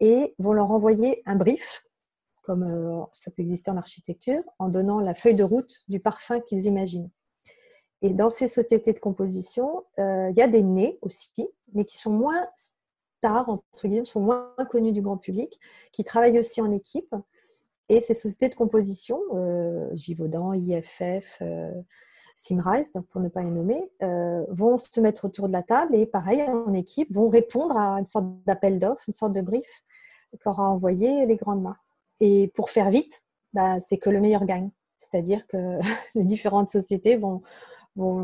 [0.00, 1.84] et vont leur envoyer un brief,
[2.42, 6.40] comme euh, ça peut exister en architecture, en donnant la feuille de route du parfum
[6.40, 7.10] qu'ils imaginent.
[8.02, 11.98] Et dans ces sociétés de composition, euh, il y a des nez aussi, mais qui
[11.98, 15.60] sont moins stars, entre guillemets, sont moins connus du grand public,
[15.92, 17.14] qui travaillent aussi en équipe.
[17.90, 21.42] Et ces sociétés de composition, euh, Givaudan, IFF,
[22.36, 23.90] Simrise, pour ne pas les nommer,
[24.48, 28.06] vont se mettre autour de la table et pareil, en équipe, vont répondre à une
[28.06, 29.84] sorte d'appel d'offres, une sorte de brief
[30.42, 31.89] qu'aura envoyé les grandes marques.
[32.20, 34.70] Et pour faire vite, bah, c'est que le meilleur gagne.
[34.98, 35.78] C'est-à-dire que
[36.14, 37.42] les différentes sociétés vont,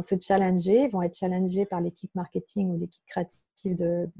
[0.02, 4.10] se challenger, vont être challengées par l'équipe marketing ou l'équipe créative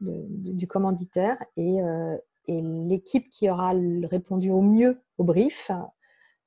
[0.00, 1.38] du commanditaire.
[1.56, 3.72] Et, euh, et l'équipe qui aura
[4.04, 5.70] répondu au mieux au brief,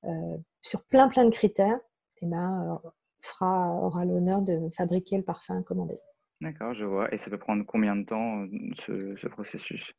[0.03, 1.79] euh, sur plein plein de critères,
[2.21, 2.81] eh ben,
[3.19, 5.95] fera, aura l'honneur de fabriquer le parfum commandé.
[6.41, 7.13] D'accord, je vois.
[7.13, 9.93] Et ça peut prendre combien de temps, ce processus?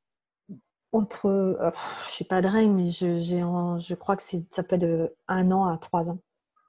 [0.92, 1.70] Entre, euh,
[2.08, 5.66] je sais pas de règle, mais je, crois que ça peut être de un an
[5.66, 6.18] à trois ans.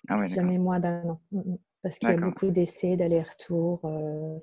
[0.07, 0.27] Ah d'accord.
[0.27, 1.21] jamais moins d'un an.
[1.31, 1.57] Mm, mm.
[1.81, 3.81] Parce qu'il y a beaucoup d'essais, d'allers-retours.
[3.83, 4.39] euh,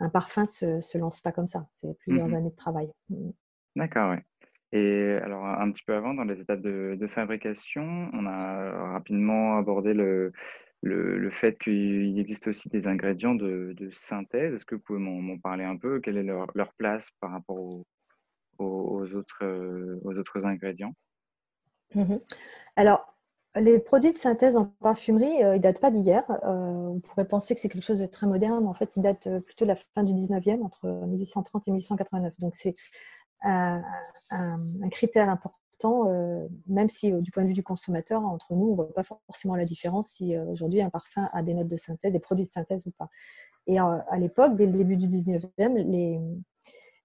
[0.00, 1.66] un parfum se, se lance pas comme ça.
[1.72, 2.34] C'est plusieurs Mhm.
[2.34, 2.90] années de travail.
[3.08, 3.30] Mm.
[3.76, 4.22] D'accord, ouais.
[4.72, 9.56] Et alors, un petit peu avant, dans les étapes de, de fabrication, on a rapidement
[9.56, 10.32] abordé le,
[10.82, 14.54] le, le fait qu'il existe aussi des ingrédients de, de synthèse.
[14.54, 16.00] Est-ce que vous pouvez m'en parler un peu?
[16.00, 17.86] Quelle est leur, leur place par rapport aux,
[18.58, 20.94] aux, aux autres, euh, aux autres ingrédients?
[21.94, 22.20] Mhm.
[22.76, 23.14] Alors,
[23.56, 26.24] les produits de synthèse en parfumerie, euh, ils datent pas d'hier.
[26.28, 28.66] Euh, on pourrait penser que c'est quelque chose de très moderne.
[28.66, 32.40] En fait, ils datent euh, plutôt de la fin du 19e, entre 1830 et 1889.
[32.40, 32.74] Donc, c'est
[33.42, 33.82] un,
[34.90, 36.08] critère important,
[36.66, 39.54] même si du point de vue du consommateur, entre nous, on ne voit pas forcément
[39.54, 42.86] la différence si aujourd'hui un parfum a des notes de synthèse, des produits de synthèse
[42.86, 43.10] ou pas.
[43.66, 46.18] Et à l'époque, dès le début du 19e, les,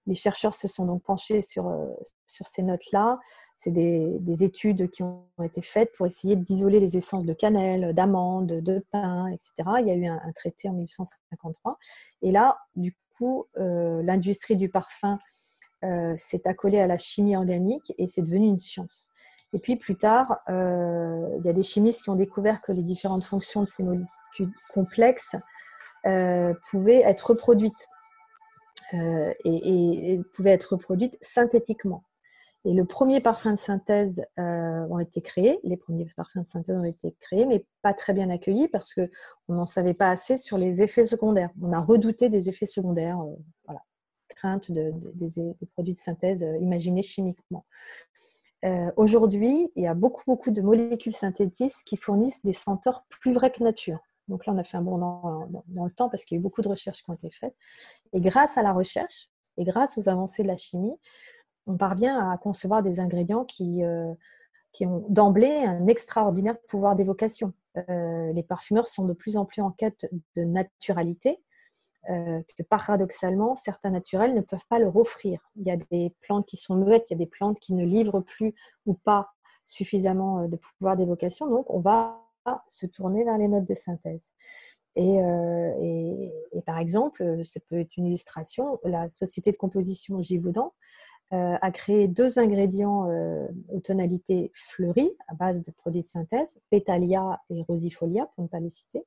[0.06, 1.86] les chercheurs se sont donc penchés sur, euh,
[2.26, 3.18] sur ces notes-là.
[3.56, 7.94] C'est des, des études qui ont été faites pour essayer d'isoler les essences de cannelle,
[7.94, 9.50] d'amande, de pin, etc.
[9.80, 11.78] Il y a eu un, traité en 1853.
[12.22, 15.18] Et là, du coup, euh, l'industrie du parfum
[15.84, 19.10] euh, s'est accolée à la chimie organique et c'est devenu une science.
[19.52, 23.24] Et puis plus tard, il y a des chimistes qui ont découvert que les différentes
[23.24, 25.34] fonctions de ces molécules complexes
[26.04, 27.88] pouvaient être reproduites
[28.94, 32.04] euh, et, pouvaient être reproduites synthétiquement.
[32.64, 36.76] Et le premier parfum de synthèse euh, ont été créés, les premiers parfums de synthèse
[36.76, 40.58] ont été créés, mais pas très bien accueillis parce qu'on n'en savait pas assez sur
[40.58, 41.50] les effets secondaires.
[41.62, 43.80] On a redouté des effets secondaires, euh, voilà,
[44.28, 47.64] crainte de, de, des, produits de synthèse imaginés chimiquement.
[48.96, 53.50] Aujourd'hui, il y a beaucoup, beaucoup de molécules synthétiques qui fournissent des senteurs plus vraies
[53.50, 54.00] que nature.
[54.30, 56.40] Donc là, on a fait un bond dans, dans, le temps parce qu'il y a
[56.40, 57.54] eu beaucoup de recherches qui ont été faites.
[58.12, 60.94] Et grâce à la recherche et grâce aux avancées de la chimie,
[61.66, 63.82] on parvient à concevoir des ingrédients qui,
[64.72, 67.52] qui ont d'emblée un extraordinaire pouvoir d'évocation.
[67.88, 71.42] les parfumeurs sont de plus en plus en quête de naturalité,
[72.06, 75.40] que paradoxalement, certains naturels ne peuvent pas leur offrir.
[75.56, 77.84] Il y a des plantes qui sont muettes, il y a des plantes qui ne
[77.84, 78.54] livrent plus
[78.86, 79.32] ou pas
[79.64, 81.46] suffisamment de pouvoir d'évocation.
[81.46, 82.29] Donc, on va
[82.66, 84.30] se tourner vers les notes de synthèse.
[84.98, 90.72] Euh, et, par exemple, euh, ça peut être une illustration, la société de composition Givaudan
[91.32, 93.08] euh, a créé deux ingrédients
[93.68, 98.60] aux tonalités fleuries à base de produits de synthèse, Pétalia et Rosifolia, pour ne pas
[98.60, 99.04] les citer.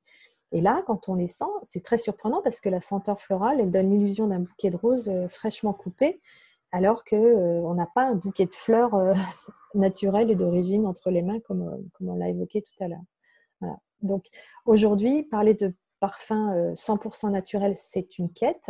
[0.53, 3.71] Et là, quand on les sent, c'est très surprenant parce que la senteur florale, elle
[3.71, 6.21] donne l'illusion d'un bouquet de roses fraîchement coupé,
[6.71, 8.95] alors qu'on n'a pas un bouquet de fleurs
[9.73, 13.03] naturel et d'origine entre les mains, comme on l'a évoqué tout à l'heure.
[14.01, 14.25] Donc
[14.65, 18.69] aujourd'hui, parler de parfum 100% euh, naturel, c'est une quête.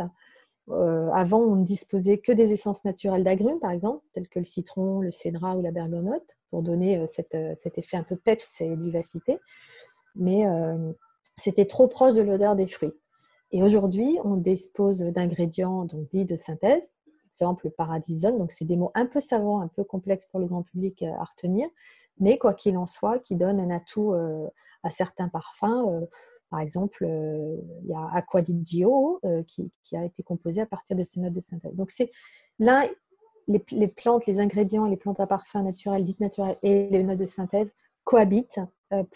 [0.70, 4.44] Euh, avant, on ne disposait que des essences naturelles d'agrumes, par exemple, telles que le
[4.44, 7.34] citron, le cédra ou la bergamote, pour donner euh, cet
[7.76, 9.38] effet un peu peps et vivacité.
[10.14, 10.44] Mais
[11.34, 12.92] c'était trop proche de l'odeur des fruits.
[13.50, 16.92] Et aujourd'hui, on dispose d'ingrédients dits de synthèse,
[17.34, 18.38] exemple le paradisone.
[18.38, 21.24] Donc, c'est des mots un peu savants, un peu complexes pour le grand public à
[21.24, 21.68] retenir,
[22.18, 24.14] mais quoi qu'il en soit, qui donne un atout
[24.84, 25.88] à certains parfums.
[25.88, 26.06] Euh,
[26.50, 30.94] par exemple, euh, il y a Aqua di euh, qui, a été composé à partir
[30.94, 31.74] de ces notes de synthèse.
[31.74, 32.12] Donc, c'est
[32.60, 32.88] là,
[33.48, 37.26] les, plantes, les ingrédients, les plantes à parfum naturels, dites naturelles, et les notes de
[37.26, 38.60] synthèse cohabitent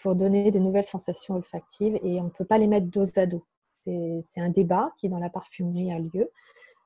[0.01, 3.25] pour donner de nouvelles sensations olfactives et on ne peut pas les mettre dos à
[3.25, 3.45] dos.
[3.85, 6.29] C'est un débat qui, dans la parfumerie, a lieu.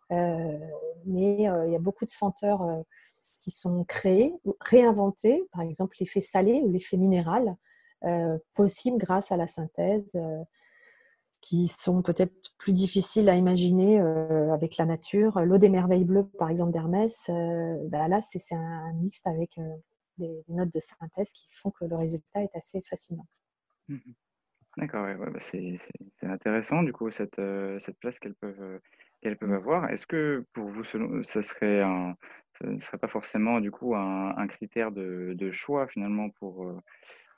[0.09, 2.83] Mais il y a beaucoup de senteurs
[3.43, 7.57] qui sont créées, réinventées, par exemple l'effet salé ou l'effet minéral,
[8.05, 10.43] euh, possibles grâce à la synthèse, euh,
[11.41, 15.41] qui sont peut-être plus difficiles à imaginer euh, avec la nature.
[15.41, 17.29] L'eau des merveilles bleues, par exemple, d'Hermès,
[17.89, 19.59] bah là, c'est un mixte avec
[20.17, 23.27] des, notes de synthèse qui font que le résultat est assez fascinant.
[23.89, 23.97] Mmh
[24.75, 25.77] D'accord, ouais, bah, c'est
[26.23, 27.35] intéressant du coup cette
[27.99, 28.79] place qu'elles peuvent,
[29.23, 29.89] qu'elles peuvent avoir.
[29.89, 30.83] Est-ce que pour vous,
[31.23, 32.15] ça serait un,
[32.53, 36.73] serait pas forcément du coup un, critère de, choix finalement pour,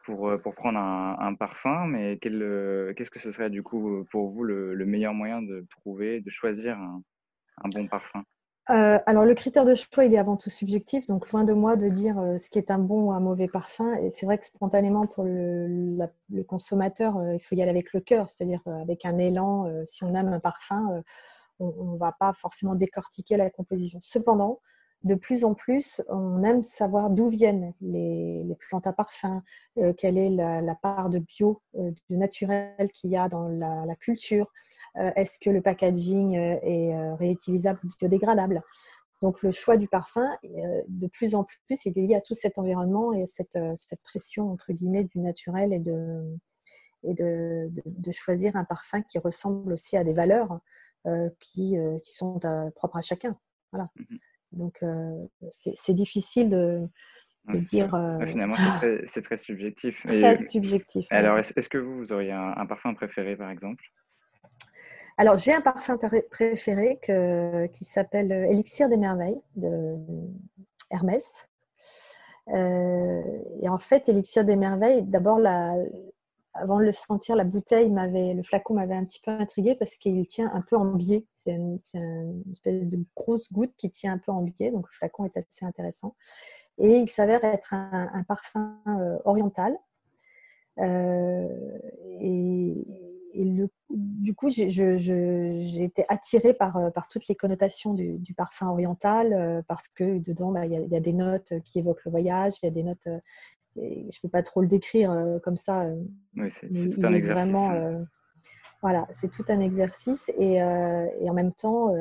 [0.06, 4.30] pour, euh, pour prendre un, parfum, mais euh, qu'est-ce que ce serait du coup pour
[4.30, 7.02] vous le, meilleur moyen de trouver, de choisir un,
[7.74, 8.24] bon parfum?
[8.72, 11.76] Euh, alors, le critère de choix, il est avant tout subjectif, donc loin de moi
[11.76, 13.94] de dire ce qui est un bon ou un mauvais parfum.
[13.98, 16.08] Et c'est vrai que spontanément, pour le,
[16.48, 19.72] consommateur, il faut y aller avec le cœur, c'est-à-dire avec un élan.
[19.86, 21.04] si on aime un parfum,
[21.60, 24.00] on ne va pas forcément décortiquer la composition.
[24.02, 24.60] Cependant,
[25.06, 29.44] de plus en plus, on aime savoir d'où viennent les, plantes à parfum,
[29.78, 33.96] euh, quelle est la, part de bio, euh, de naturel qu'il y a dans la,
[34.00, 34.52] culture,
[34.98, 38.64] euh, est-ce que le packaging est réutilisable ou biodégradable?
[39.22, 43.14] Donc le choix du parfum, de plus en plus, est lié à tout cet environnement
[43.14, 46.36] et cette, cette pression, entre guillemets, du naturel et de,
[48.12, 50.60] choisir un parfum qui ressemble aussi à des valeurs
[51.40, 52.40] qui, qui, sont
[52.76, 53.38] propres à chacun.
[53.72, 53.88] Voilà.
[53.96, 54.18] Mmh
[54.56, 56.88] donc, euh, c'est difficile de,
[57.54, 57.94] dire.
[57.94, 58.56] Euh, finalement,
[59.08, 60.02] c'est très, subjectif.
[60.08, 61.06] Très subjectif.
[61.10, 63.84] Alors, est-ce que vous, vous auriez un, parfum préféré, par exemple?
[65.18, 65.98] Alors, j'ai un parfum
[66.32, 67.00] préféré
[67.74, 69.98] qui s'appelle Elixir des merveilles de
[70.90, 71.48] Hermès.
[72.50, 73.22] Euh,
[73.62, 75.76] et en fait, Elixir des merveilles, d'abord, la,
[76.56, 79.98] avant de le sentir, la bouteille m'avait, le flacon m'avait un petit peu intrigué parce
[79.98, 81.26] qu'il tient un peu en biais.
[81.36, 81.80] C'est une,
[82.52, 85.66] espèce de grosse goutte qui tient un peu en biais, donc le flacon est assez
[85.66, 86.16] intéressant.
[86.78, 89.78] Et il s'avère être un, parfum euh, oriental.
[90.80, 91.48] Euh,
[92.20, 92.86] et,
[93.90, 99.88] du coup, j'ai été attirée par, euh, par, toutes les connotations du, parfum oriental, parce
[99.90, 102.72] que dedans, bah, il y, a des notes qui évoquent le voyage, il y a
[102.72, 103.10] des notes
[103.76, 105.82] je ne peux pas trop le décrire euh, comme ça.
[105.82, 105.96] Euh,
[106.38, 107.52] oui, c'est tout un exercice.
[107.52, 108.00] Vraiment, euh,
[108.82, 111.92] voilà, c'est tout un exercice et, et en même temps,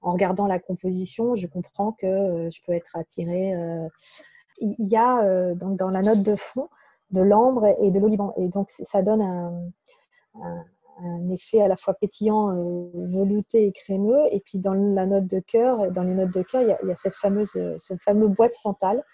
[0.00, 3.52] en regardant la composition, je comprends que je peux être attirée.
[4.60, 6.68] il y a donc dans la note de fond
[7.12, 9.70] de l'ambre et de l'oliban et donc ça donne un,
[11.04, 12.48] un, effet à la fois pétillant,
[12.92, 14.24] velouté et crémeux.
[14.32, 16.92] Et puis dans la note de cœur, dans les notes de cœur, il y y
[16.92, 19.04] a cette fameuse, ce fameux bois de santal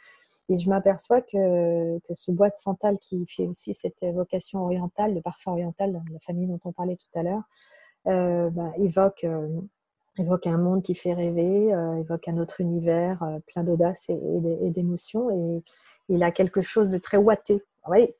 [0.48, 5.14] et je m'aperçois que, que, ce bois de santal qui fait aussi cette vocation orientale,
[5.14, 7.42] le parfum oriental, la famille dont on parlait tout à l'heure,
[8.08, 9.48] euh, bah, évoque, euh,
[10.18, 15.30] évoque un monde qui fait rêver, euh, évoque un autre univers plein d'audace et, d'émotions.
[15.30, 15.62] Et,
[16.08, 17.62] il a quelque chose de très ouaté.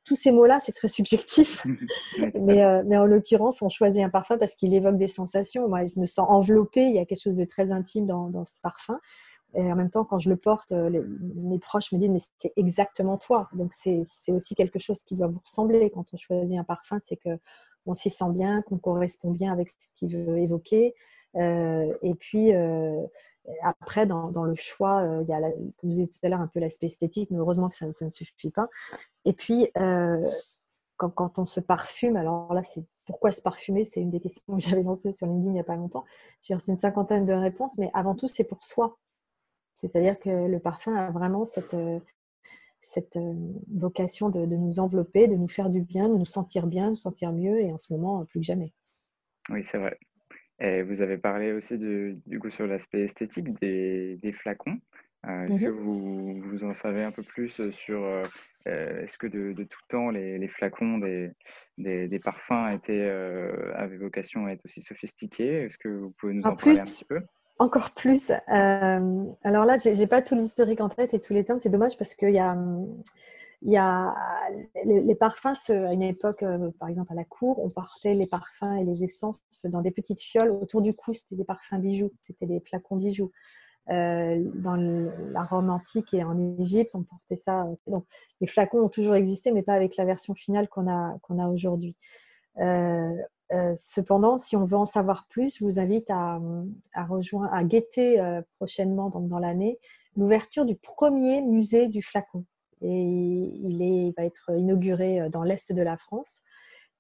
[0.05, 1.67] tous ces mots-là, c'est très subjectif.
[2.35, 5.69] mais, mais, en l'occurrence, on choisit un parfum parce qu'il évoque des sensations.
[5.69, 6.85] Moi, je me sens enveloppée.
[6.85, 9.01] Il y a quelque chose de très intime dans, dans ce parfum.
[9.55, 13.19] Et en même temps, quand je le porte, mes proches me disent, mais c'est exactement
[13.19, 13.49] toi.
[13.53, 17.19] Donc, c'est aussi quelque chose qui doit vous ressembler quand on choisit un parfum, c'est
[17.19, 20.95] qu'on s'y sent bien, qu'on correspond bien avec ce qu'il veut évoquer.
[21.35, 22.53] et puis,
[23.63, 25.41] après, dans, le choix, il y a,
[25.83, 28.51] vous disiez tout à l'heure, un peu l'aspect esthétique, mais heureusement que ça, ne suffit
[28.51, 28.69] pas.
[29.25, 29.71] Et puis,
[30.97, 33.85] quand, quand, on se parfume, alors là, c'est pourquoi se parfumer?
[33.85, 36.05] C'est une des questions que j'avais lancées sur LinkedIn il n'y a pas longtemps.
[36.43, 38.99] J'ai reçu une cinquantaine de réponses, mais avant tout, c'est pour soi.
[39.75, 41.77] C'est-à-dire que le parfum a vraiment cette,
[42.81, 43.19] cette
[43.73, 46.91] vocation de, de, nous envelopper, de nous faire du bien, de nous sentir bien, de
[46.91, 48.73] nous sentir mieux, et en ce moment, plus que jamais.
[49.51, 49.99] Oui, c'est vrai.
[50.61, 54.79] Et vous avez parlé aussi de, du coup sur l'aspect esthétique des, des flacons.
[55.27, 58.23] Euh, est-ce que mmh vous, vous, en savez un peu plus sur euh,
[58.67, 61.31] est-ce que de, de, tout temps les, les flacons des,
[61.79, 65.65] des, des, parfums étaient, euh, avaient vocation à être aussi sophistiqués?
[65.65, 67.21] Est-ce que vous pouvez nous en, parler un petit peu?
[67.63, 68.33] Encore plus.
[68.49, 71.61] alors là, j'ai pas tout l'historique en tête et tous les termes.
[71.61, 72.57] C'est dommage parce qu'il y a
[73.65, 74.17] y a
[74.85, 78.77] les, parfums, à une époque, euh, par exemple à la cour, on portait les parfums
[78.81, 81.13] et les essences dans des petites fioles autour du cou.
[81.13, 83.31] C'était des parfums bijoux, c'était des flacons bijoux.
[83.91, 87.69] Euh, dans la Rome antique et en Égypte, on portait ça.
[87.87, 88.07] Donc,
[88.41, 91.47] les flacons ont toujours existé, mais pas avec la version finale qu'on a, qu'on a
[91.47, 91.95] aujourd'hui.
[92.59, 93.15] Euh,
[93.77, 96.41] cependant, si on veut en savoir plus, je vous invite à,
[97.09, 99.79] rejoindre, à guetter prochainement, donc dans l'année,
[100.17, 102.45] l'ouverture du premier musée du flacon.
[102.81, 106.43] Et il, va être inauguré euh, dans l'est de la France.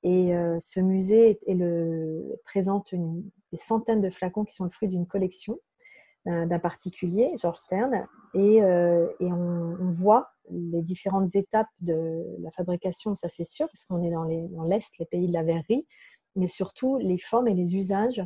[0.05, 1.39] Et euh, ce musée
[2.45, 5.59] présente des centaines de flacons qui sont le fruit d'une collection
[6.25, 13.29] d'un particulier, George Stern, euh, et on, voit les différentes étapes de la fabrication, ça
[13.29, 15.85] c'est sûr, parce qu'on est dans l'Est, les, pays de la verrerie,
[16.37, 18.23] mais surtout les formes et les usages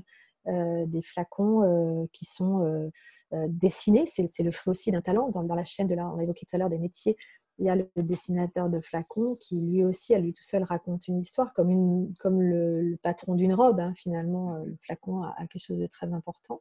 [0.46, 2.90] des flacons qui sont
[3.32, 4.06] dessinés.
[4.06, 5.28] C'est le fruit aussi d'un talent.
[5.30, 7.16] Dans, la chaîne de la, on a évoqué tout à l'heure des métiers
[7.58, 11.08] il y a le dessinateur de flacons qui lui aussi, à lui tout seul, raconte
[11.08, 13.80] une histoire, comme, une, comme le, patron d'une robe.
[13.80, 16.60] Hein, finalement, euh, le flacon a, quelque chose de très important.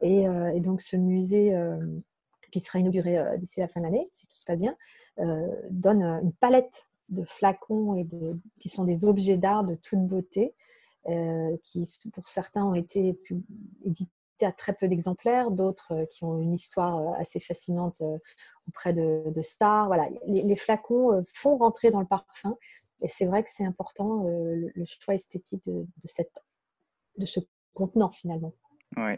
[0.00, 1.78] Et, euh, donc, ce musée euh,
[2.50, 4.76] qui sera inauguré d'ici la fin de l'année, si tout se passe bien,
[5.70, 10.54] donne une palette de flacons et de, qui sont des objets d'art de toute beauté.
[11.62, 13.18] qui pour certains ont été
[13.84, 14.10] édités
[14.44, 18.18] à très peu d'exemplaires, d'autres euh, qui ont une histoire euh, assez fascinante euh,
[18.68, 19.86] auprès de, stars.
[19.86, 22.56] Voilà, les, flacons font rentrer dans le parfum
[23.00, 26.42] et c'est vrai que c'est important le, choix esthétique de, cette,
[27.18, 27.40] de ce
[27.74, 28.54] contenant finalement.
[28.96, 29.12] Oui,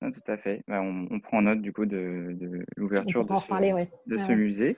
[0.00, 0.62] tout à fait.
[0.68, 4.76] Bah, on, prend note du coup de, l'ouverture de, ce, de ce musée.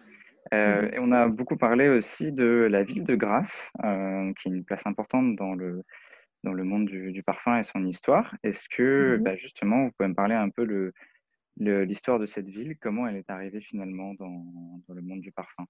[0.53, 4.87] Et on a beaucoup parlé aussi de la ville de Grasse, qui est une place
[4.87, 5.85] importante dans le,
[6.45, 8.35] dans le monde du, parfum et son histoire.
[8.43, 10.93] Est-ce que mmh bah, justement, vous pouvez me parler un peu le,
[11.57, 14.45] l'histoire de cette ville, comment elle est arrivée finalement dans,
[14.89, 15.65] dans le monde du parfum?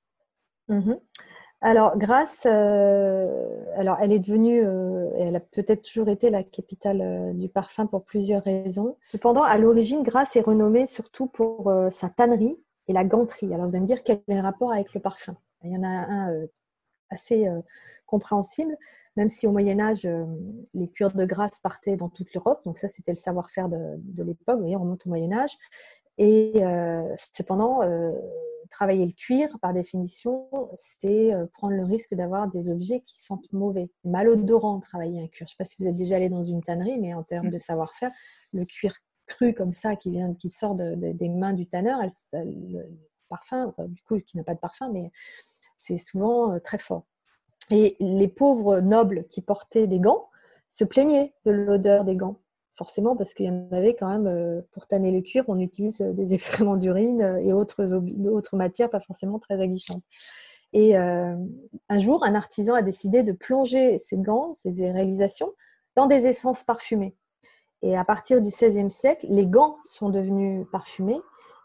[0.69, 0.95] Mmh
[1.63, 7.01] Alors, Grasse, euh, alors elle est devenue, euh, elle a peut-être toujours été la capitale
[7.01, 8.97] euh, du parfum pour plusieurs raisons.
[9.01, 13.53] Cependant, à l'origine, Grasse est renommée surtout pour sa tannerie et la ganterie.
[13.55, 15.37] Alors, vous allez me dire quel est le rapport avec le parfum?
[15.63, 16.47] Il y en a un
[17.11, 17.49] assez
[18.09, 18.77] compréhensible,
[19.17, 20.25] même si au Moyen Âge, euh,
[20.75, 22.61] les cuirs de grâce partaient dans toute l'Europe.
[22.65, 24.57] Donc ça, c'était le savoir-faire de, l'époque.
[24.57, 25.51] Vous voyez, on remonte au Moyen Âge.
[26.17, 28.13] Et euh, cependant, euh,
[28.71, 33.91] travailler le cuir, par définition, c'est prendre le risque d'avoir des objets qui sentent mauvais.
[34.05, 35.47] Malodorant, travailler un cuir.
[35.47, 37.49] Je ne sais pas si vous êtes déjà allé dans une tannerie, mais en termes
[37.49, 37.53] mm.
[37.53, 38.11] de savoir-faire,
[38.53, 38.95] le cuir
[39.29, 42.01] cru comme ça, qui, vient, qui sort des mains du tanneur,
[42.33, 42.83] le
[43.29, 45.13] parfum, du coup, qui n'a pas de parfum, mais
[45.79, 47.05] c'est souvent très fort.
[47.71, 50.29] Et les pauvres nobles qui portaient des gants
[50.69, 52.41] se plaignaient de l'odeur des gants,
[52.75, 55.99] forcément parce qu'il y en avait quand même, euh, pour tanner le cuir, on utilise
[55.99, 60.03] des excréments d'urine euh, et autres, matières pas forcément très aguichantes.
[60.73, 61.35] Et euh,
[61.89, 65.53] un jour, un artisan a décidé de plonger ses gants, ses réalisations,
[65.97, 67.17] dans des essences parfumées.
[67.83, 71.21] Et à partir du XVIe siècle, les gants sont devenus parfumés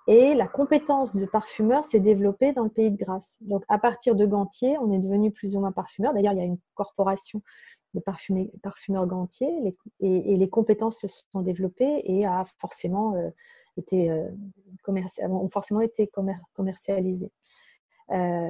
[0.07, 3.37] et la compétence de parfumeur s'est développée dans le pays de Grasse.
[3.41, 6.13] Donc, à partir de Gantier, on est devenu plus ou moins parfumeur.
[6.13, 7.41] D'ailleurs, il y a une corporation
[7.93, 12.43] de parfumeurs gantiers et, les compétences se sont développées et euh,
[13.93, 14.29] euh,
[15.27, 16.09] ont forcément été
[16.53, 17.31] commercialisées.
[18.11, 18.49] Euh,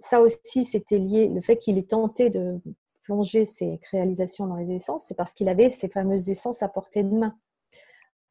[0.00, 2.60] ça aussi, c'était lié, le fait qu'il ait tenté de
[3.02, 7.02] plonger ses réalisations dans les essences, c'est parce qu'il avait ces fameuses essences à portée
[7.02, 7.36] de main.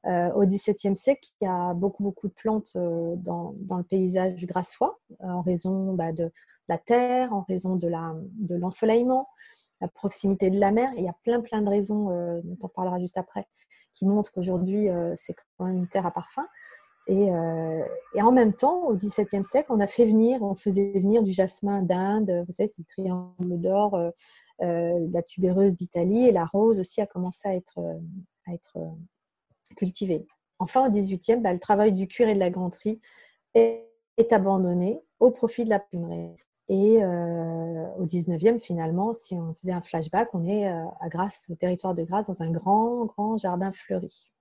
[0.07, 4.45] Euh, au XVIIe siècle, il y a beaucoup, beaucoup de plantes euh, dans, le paysage
[4.47, 6.31] grassois, euh, en raison bah, de
[6.67, 9.27] la terre, en raison de l'ensoleillement,
[9.79, 10.91] la, proximité de la mer.
[10.97, 12.05] il y a plein, plein de raisons,
[12.43, 13.47] dont on parlera juste après,
[13.93, 16.47] qui montrent qu'aujourd'hui, c'est quand même une terre à parfum.
[17.07, 17.31] Et,
[18.21, 21.81] en même temps, au XVIIe siècle, on a fait venir, on faisait venir du jasmin
[21.81, 23.99] d'Inde, vous savez, c'est le triangle d'or,
[24.59, 27.81] la tubéreuse d'Italie, et la rose aussi a commencé à être,
[29.75, 30.25] cultivée.
[30.59, 32.99] Enfin, au XVIIIe, bah, le travail du cuir et de la granderie
[33.53, 33.87] est,
[34.29, 36.35] abandonné au profit de la plumerie.
[36.69, 41.47] Et euh, au 19e, finalement, si on faisait un flashback, on est euh, à Grasse,
[41.49, 44.31] au territoire de Grasse, dans un grand, grand jardin fleuri.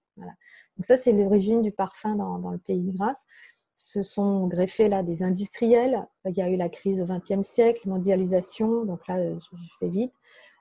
[0.77, 3.23] Donc ça, c'est l'origine du parfum dans, le pays de Grasse.
[3.75, 6.07] Ce sont greffés là des industriels.
[6.27, 8.85] Il y a eu la crise au 20e siècle, mondialisation.
[8.85, 9.49] Donc là, je,
[9.79, 10.13] fais vite.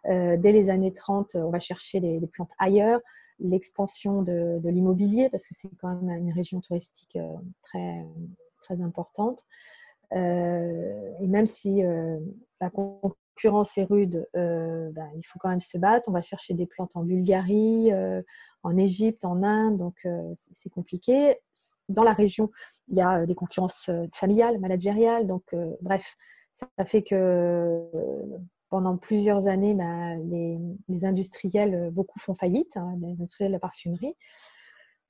[0.06, 3.02] Euh, dès les années 30, on va chercher des, plantes ailleurs.
[3.40, 7.18] L'expansion de, l'immobilier, parce que c'est quand même une région touristique
[7.64, 8.06] très,
[8.62, 9.46] très importante.
[10.14, 12.18] Euh, et même si euh,
[12.62, 12.70] la
[13.40, 16.10] concurrence est rude, euh, ben, il faut quand même se battre.
[16.10, 17.92] On va chercher des plantes en Bulgarie,
[18.64, 21.38] en Égypte, en Inde, donc c'est compliqué.
[21.88, 22.52] Dans la région,
[22.90, 26.18] il y a des concurrences familiales, managériales, donc bref,
[26.52, 27.82] ça fait que
[28.70, 30.20] pendant plusieurs années, ben,
[30.90, 34.16] les, industriels, beaucoup font faillite, hein, les industriels de la parfumerie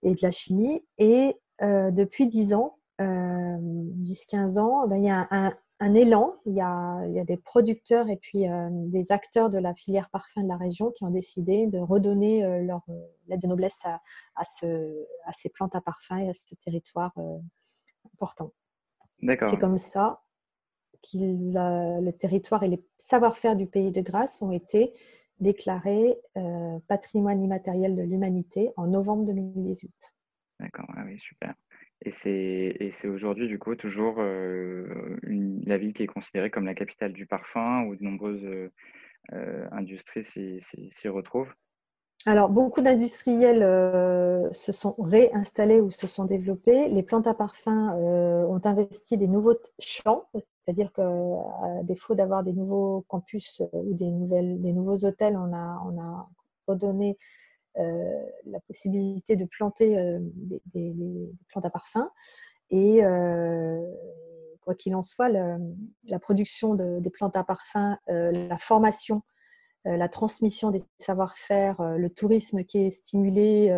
[0.03, 0.86] et de la chimie.
[0.99, 6.36] Et depuis dix ans, 10-15 euh, ans, ben, il y a un, élan.
[6.45, 9.73] Il y, a, il y, a, des producteurs et puis euh, des acteurs de la
[9.73, 12.82] filière parfum de la région qui ont décidé de redonner euh, leur
[13.27, 14.01] l'aide de noblesse à,
[14.36, 17.13] à, ce, à, ces plantes à parfum et à ce territoire
[18.13, 18.53] important.
[19.21, 20.23] C'est comme ça
[21.03, 24.93] que le territoire et les savoir-faire du pays de Grasse ont été
[25.39, 26.19] déclarés
[26.88, 29.91] patrimoine immatériel de l'humanité en novembre 2018.
[30.59, 31.53] D'accord, ah oui, super.
[32.02, 37.26] Et c'est aujourd'hui, du coup, toujours la ville qui est considérée comme la capitale du
[37.26, 38.47] parfum, où de nombreuses
[39.72, 41.54] industries s'y retrouvent.
[42.26, 43.62] Alors, beaucoup d'industriels
[44.54, 46.89] se sont réinstallés ou se sont développés.
[46.89, 51.04] Les plantes à parfum ont investi des nouveaux champs, c'est-à-dire qu'à
[51.84, 56.30] défaut d'avoir des nouveaux campus ou des, nouvelles, des nouveaux hôtels, on a, on a
[56.68, 57.18] redonné
[58.45, 60.19] la possibilité de planter euh,
[60.73, 60.93] des,
[61.47, 62.09] plantes à parfum.
[62.69, 63.82] Et euh,
[64.61, 69.23] quoi qu'il en soit, la production des plantes à parfum, la formation
[69.86, 73.73] la transmission des savoir-faire, le tourisme qui est stimulé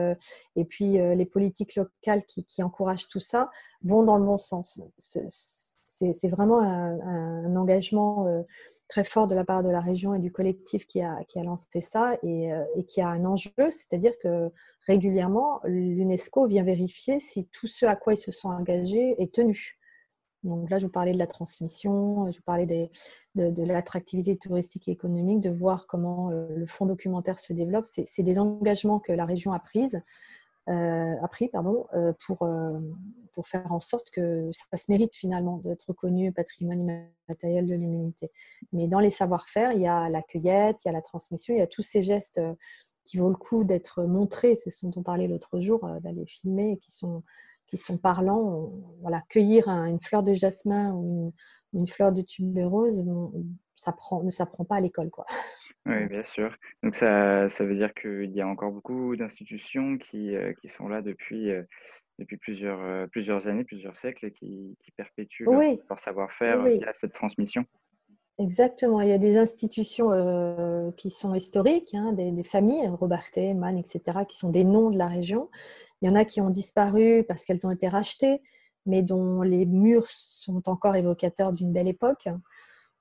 [0.58, 3.50] et puis les politiques locales qui, encouragent tout ça
[3.84, 4.82] vont dans le bon sens.
[4.98, 8.28] C'est vraiment un engagement
[8.92, 12.18] très fort de la part de la région et du collectif qui a, lancé ça
[12.24, 14.52] et, euh, et qui a un enjeu, c'est-à-dire que
[14.86, 19.80] régulièrement, l'UNESCO vient vérifier si tout ce à quoi ils se sont engagés est tenu.
[20.44, 22.66] Donc là, je vous parlais de la transmission, je vous parlais
[23.36, 27.88] de, l'attractivité touristique et économique, de voir comment euh, le fonds documentaire se développe.
[27.88, 29.62] C'est des engagements que la région a,
[30.68, 31.86] euh, a pris pardon,
[32.26, 32.46] pour,
[33.34, 38.32] pour faire en sorte que ça se mérite finalement d'être reconnu patrimoine immatériel de l'humanité.
[38.72, 41.60] Mais dans les savoir-faire, il y a la cueillette, il y a la transmission, il
[41.60, 42.54] y a tous ces gestes euh,
[43.04, 46.26] qui vaut le coup d'être montrés, c'est ce dont on parlait l'autre jour, euh, d'aller
[46.26, 47.24] filmer, qui sont,
[47.68, 48.72] qui sont parlants.
[49.02, 51.34] Voilà, cueillir une fleur de jasmin ou
[51.74, 53.04] une, fleur de tubéreuse,
[53.76, 55.10] ça prend, ne s'apprend pas à l'école.
[55.10, 55.26] quoi.
[55.88, 56.56] Oui, bien sûr.
[56.84, 60.88] Donc ça, ça veut dire qu'il y a encore beaucoup d'institutions qui, euh, qui sont
[60.88, 61.50] là depuis,
[62.22, 67.14] depuis plusieurs, euh, plusieurs années, plusieurs siècles et qui, qui perpétuent leur, savoir-faire via cette
[67.14, 67.66] transmission.
[68.38, 69.02] Exactement.
[69.02, 74.20] Il y a des institutions euh, qui sont historiques, hein, des, familles, Robertet, Mann, etc.,
[74.28, 75.50] qui sont des noms de la région.
[76.02, 78.42] Il y en a qui ont disparu parce qu'elles ont été rachetées,
[78.86, 82.30] mais dont les murs sont encore évocateurs d'une belle époque.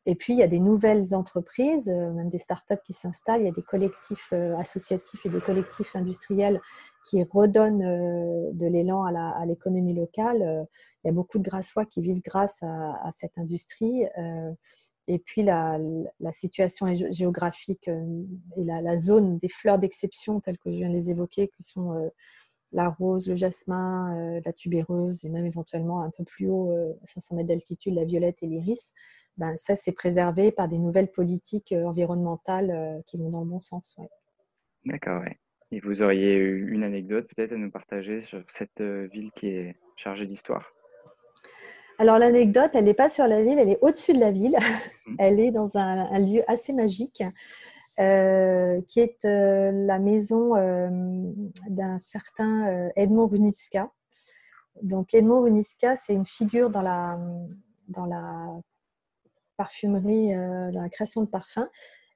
[0.06, 3.42] Et puis, il y a des nouvelles entreprises, euh, même des startups qui s'installent.
[3.42, 6.60] Il y a des collectifs euh, associatifs et des collectifs industriels
[7.04, 10.66] qui redonnent euh, de l'élan à l'économie locale.
[11.04, 14.04] Il y a beaucoup de Grassois qui vivent grâce à, cette industrie.
[15.06, 15.78] Et puis, la,
[16.32, 21.48] situation géographique et la, zone des fleurs d'exception, telles que je viens de les évoquer,
[21.48, 22.10] qui sont
[22.72, 26.70] la rose, le jasmin, la tubéreuse, et même éventuellement un peu plus haut,
[27.02, 28.92] à 500 mètres d'altitude, la violette et l'iris.
[29.40, 33.46] Ben, ça, c'est préservé par des nouvelles politiques euh, environnementales euh, qui vont dans le
[33.46, 33.98] bon sens.
[34.84, 35.38] D'accord, ouais.
[35.72, 39.76] Et vous auriez une anecdote peut-être à nous partager sur cette euh, ville qui est
[39.96, 40.70] chargée d'histoire?
[41.98, 44.56] Alors l'anecdote, elle n'est pas sur la ville, elle est au-dessus de la ville.
[45.06, 45.16] Mmh.
[45.18, 47.22] Elle est dans un, lieu assez magique,
[48.88, 50.54] qui est la maison
[51.68, 53.90] d'un certain Edmond Runiska.
[54.82, 57.18] Donc Edmond Runiska, c'est une figure dans la,
[57.88, 58.60] dans la
[59.60, 61.68] parfumerie, euh, dans la création de parfums.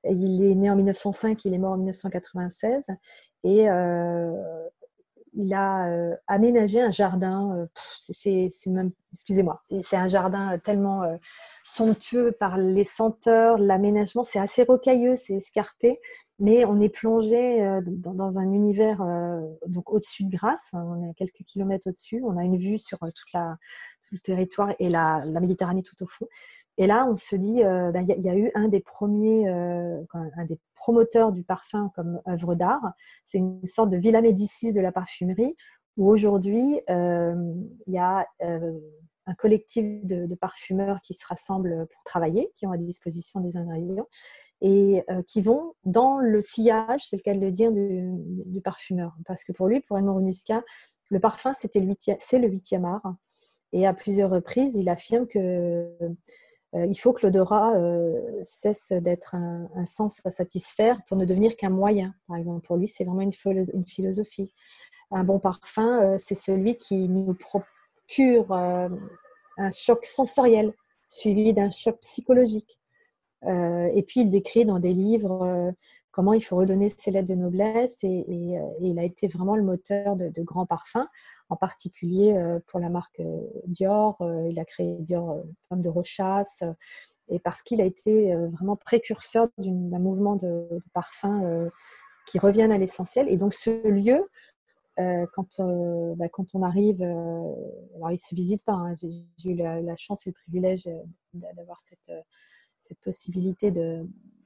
[0.04, 2.86] Il est né en 1905, il est mort en 1996.
[3.42, 4.32] Et euh,
[5.34, 5.88] il a
[6.26, 7.66] aménagé un jardin.
[7.94, 11.02] c'est même, excusez-moi, c'est un jardin tellement
[11.64, 14.22] somptueux par les senteurs, l'aménagement.
[14.22, 16.00] C'est assez rocailleux, c'est escarpé,
[16.38, 19.04] mais on est plongé dans, un univers
[19.66, 20.70] donc au-dessus de Grasse.
[20.72, 22.22] On est à quelques kilomètres au-dessus.
[22.24, 26.26] On a une vue sur tout le territoire et la, la Méditerranée tout au fond.
[26.76, 30.02] Et là, on se dit, euh, bah, il y, a eu un des premiers, euh,
[30.12, 32.92] un des promoteurs du parfum comme œuvre d'art.
[33.24, 35.54] C'est une sorte de Villa Médicis de la parfumerie,
[35.96, 37.54] où aujourd'hui, euh,
[37.86, 38.26] il y a
[39.26, 44.08] un collectif de, parfumeurs qui se rassemblent pour travailler, qui ont à disposition des ingrédients,
[44.60, 49.16] et qui vont dans le sillage, c'est le cas de le dire, du, parfumeur.
[49.26, 50.64] Parce que pour lui, pour Edmond Runiska,
[51.10, 53.14] le parfum, c'est le huitième art.
[53.72, 55.96] Et à plusieurs reprises, il affirme que
[56.74, 61.70] il faut que l'odorat euh, cesse d'être un, sens à satisfaire pour ne devenir qu'un
[61.70, 62.14] moyen.
[62.26, 63.32] Par exemple, pour lui, c'est vraiment une,
[63.86, 64.52] philosophie.
[65.10, 70.72] Un bon parfum, euh, c'est celui qui nous procure un choc sensoriel
[71.08, 72.78] suivi d'un choc psychologique.
[73.42, 75.72] et puis, il décrit dans des livres
[76.14, 78.04] comment il faut redonner ses lettres de noblesse.
[78.04, 78.24] Et,
[78.80, 81.08] il a été vraiment le moteur de, grands parfums,
[81.48, 82.36] en particulier
[82.68, 83.20] pour la marque
[83.66, 84.16] Dior.
[84.48, 86.62] il a créé Dior Pomme de Rochas.
[87.28, 91.68] et parce qu'il a été vraiment précurseur d'un mouvement de, parfums
[92.26, 93.28] qui reviennent à l'essentiel.
[93.28, 94.30] Et donc ce lieu,
[94.96, 95.60] quand,
[96.16, 100.28] bah, quand on arrive, alors il ne se visite pas, hein, j'ai eu la, chance
[100.28, 100.88] et le privilège
[101.32, 102.12] d'avoir cette,
[102.78, 103.72] cette possibilité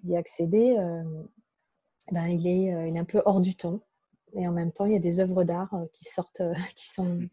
[0.02, 0.78] d'y accéder.
[2.10, 3.80] Ben, il, est, euh, il est un peu hors du temps.
[4.34, 6.88] Et en même temps, il y a des œuvres d'art euh, qui sortent, euh, qui
[6.88, 7.28] sont, mmh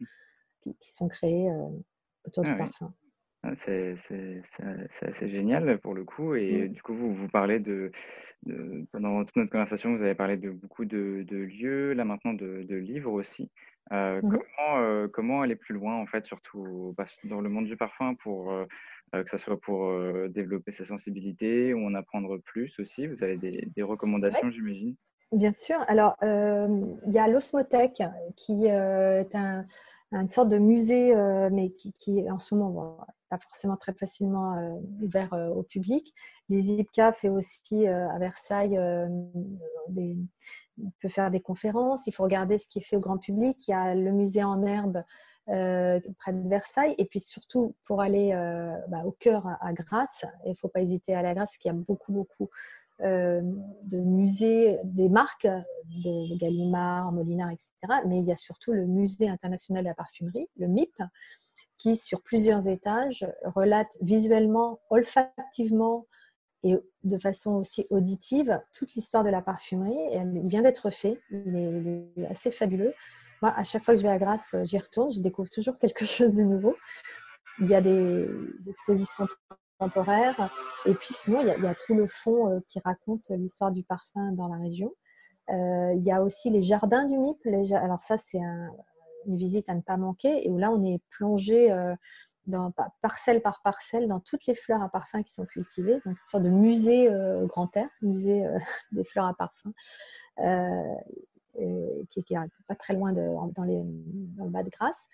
[0.80, 1.48] qui, sont créées
[2.26, 2.92] autour du ah parfum.
[3.44, 3.96] Ah, c'est
[5.04, 6.34] assez génial pour le coup.
[6.34, 6.72] Et mmh.
[6.72, 7.92] du coup, vous, vous parlez de,
[8.92, 13.12] Pendant toute notre conversation, vous avez parlé de beaucoup de, lieux, là maintenant de, livres
[13.12, 13.52] aussi.
[13.92, 18.16] Mmh comment, comment aller plus loin, en fait, surtout bah, dans le monde du parfum,
[18.16, 18.52] pour
[19.14, 23.08] euh, que ce soit pour euh, développer sa sensibilité ou en apprendre plus aussi?
[23.08, 24.96] Vous avez des, recommandations, j'imagine?
[25.32, 25.78] Bien sûr.
[25.88, 26.68] Alors, euh,
[27.06, 28.04] il y a l'Osmothèque
[28.36, 29.66] qui est un,
[30.12, 31.14] une sorte de musée,
[31.52, 36.14] mais qui, qui, en ce moment, pas forcément très facilement ouvert au public.
[36.50, 38.80] Les IPCA fait aussi à Versailles
[39.90, 40.16] des,
[40.84, 42.08] on peut faire des conférences.
[42.08, 43.68] Il faut regarder ce qui est fait au grand public.
[43.68, 45.04] Il y a le musée en herbe
[45.50, 46.96] euh, près de Versailles.
[46.98, 50.82] Et puis surtout, pour aller euh, bah, au cœur à, Grasse, il ne faut pas
[50.82, 52.50] hésiter à aller à Grasse, parce qu'il y a beaucoup, beaucoup
[53.02, 53.42] euh,
[53.84, 57.72] de musées, des marques de Gallimard, Molinard, etc.
[58.08, 60.96] Mais il y a surtout le Musée international de la parfumerie, le MIP,
[61.78, 66.08] qui, sur plusieurs étages, relate visuellement, olfactivement
[66.66, 69.98] et de façon aussi auditive toute l'histoire de la parfumerie.
[70.12, 71.56] Et il vient d'être fait, il
[72.18, 72.94] est assez fabuleux
[73.42, 76.06] à chaque fois que je vais à Grasse, euh, j'y retourne, je découvre toujours quelque
[76.06, 76.76] chose de nouveau.
[77.60, 78.28] Il y a des
[78.68, 79.28] expositions
[79.80, 80.52] temporaires.
[80.86, 84.32] Et puis sinon, il y a, tout le fond euh, qui raconte l'histoire du parfum
[84.34, 84.94] dans la région.
[85.50, 87.38] Euh, il y a aussi les jardins du MIP.
[87.76, 90.46] alors ça, c'est une visite à ne pas manquer.
[90.46, 91.72] Et où là, on est plongé
[93.02, 96.02] parcelle par parcelle dans toutes les fleurs à parfum qui sont cultivées.
[96.06, 98.46] Donc une sorte de musée au grand air, musée
[98.92, 99.74] des fleurs à parfum
[102.10, 102.38] qui, est
[102.68, 105.08] pas très loin dans, les, le bas de Grasse.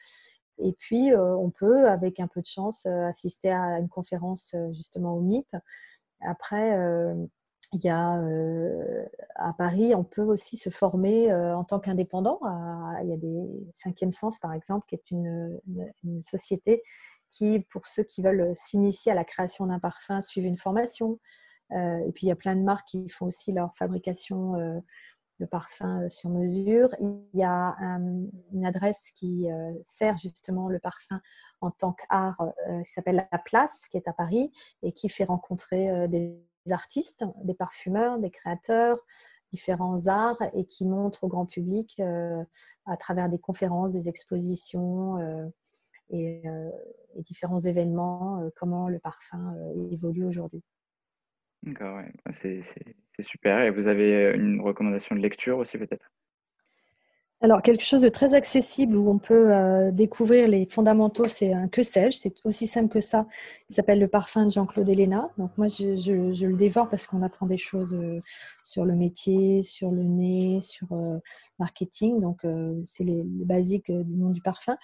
[0.62, 4.54] Et puis, euh, on peut, avec un peu de chance, euh, assister à une conférence
[4.56, 5.48] euh, justement au MIP.
[6.22, 6.78] Après,
[7.74, 8.22] il y a
[9.34, 12.40] à Paris, on peut aussi se former en tant qu'indépendant.
[13.02, 15.60] Il y a des Cinquième Sens, par exemple, qui est une,
[16.22, 16.84] société
[17.32, 21.20] qui, pour ceux qui veulent s'initier à la création d'un parfum, suivent une formation.
[21.72, 24.82] et puis, il y a plein de marques qui font aussi leur fabrication
[25.42, 26.96] de parfum euh, sur mesure.
[27.02, 27.76] Il y a
[28.54, 31.20] une adresse qui euh, sert justement le parfum
[31.60, 34.52] en tant qu'art, euh, qui s'appelle La Place, qui est à Paris
[34.84, 36.38] et qui fait rencontrer des
[36.70, 39.00] artistes, des parfumeurs, des créateurs,
[39.52, 42.00] différents arts et qui montre au grand public
[42.86, 45.18] à travers des conférences, des expositions
[46.12, 46.44] et,
[47.16, 49.56] et, différents événements comment le parfum
[49.92, 50.64] évolue aujourd'hui.
[51.64, 52.12] D'accord, ouais.
[52.26, 52.62] Bah, c'est
[53.20, 53.60] super.
[53.62, 56.12] Et vous avez euh, une recommandation de lecture aussi peut-être?
[57.44, 61.68] Alors, quelque chose de très accessible où on peut euh, découvrir les fondamentaux, c'est un
[61.68, 63.26] que sais-je, c'est aussi simple que ça.
[63.68, 65.32] Il s'appelle Le parfum de Jean-Claude Elena.
[65.40, 68.22] Donc, moi, je, le dévore parce qu'on apprend des choses euh,
[68.64, 71.20] sur le métier, sur le nez, sur le
[71.58, 72.22] marketing.
[72.22, 72.46] Donc,
[72.86, 74.78] c'est les, basiques du monde du parfum.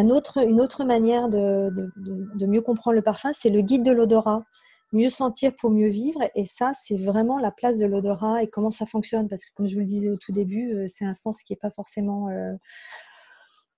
[0.00, 4.44] Une autre manière de, mieux comprendre le parfum, c'est le guide de l'odorat
[4.92, 6.20] mieux sentir pour mieux vivre.
[6.34, 9.28] Et ça, c'est vraiment la place de l'odorat et comment ça fonctionne.
[9.28, 11.52] Parce que comme je vous le disais au tout début, euh, c'est un sens qui
[11.52, 12.54] n'est pas forcément euh,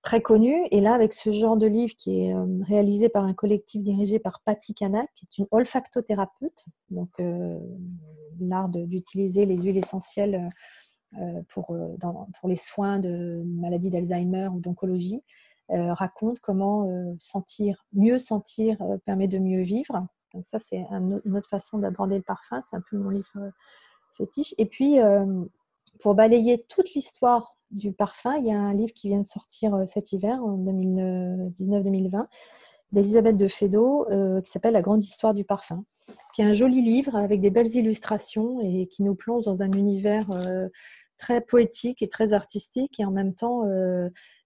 [0.02, 0.66] très connu.
[0.70, 4.18] Et là, avec ce genre de livre qui est euh, réalisé par un collectif dirigé
[4.18, 7.10] par Patty Kanak, qui est une olfactothérapeute, donc
[8.40, 10.48] l'art d'utiliser les huiles essentielles
[11.48, 11.74] pour
[12.44, 15.22] les soins de maladies d'Alzheimer ou d'oncologie.
[15.70, 16.88] Raconte comment
[17.18, 22.22] sentir, mieux sentir permet de mieux vivre donc ça, c'est une autre façon d'aborder le
[22.22, 22.60] parfum.
[22.68, 23.50] C'est un peu mon livre euh,
[24.16, 24.54] fétiche.
[24.58, 25.44] Et puis, euh,
[26.00, 29.74] pour balayer toute l'histoire du parfum, il y a un livre qui vient de sortir
[29.74, 32.26] euh, cet hiver, en 2019-2020,
[32.92, 34.06] d'Elisabeth de Fédot,
[34.42, 35.84] qui s'appelle La grande histoire du parfum,
[36.34, 39.70] qui est un joli livre avec des belles illustrations et qui nous plonge dans un
[39.72, 40.26] univers
[41.18, 43.64] très poétique et très artistique et en même temps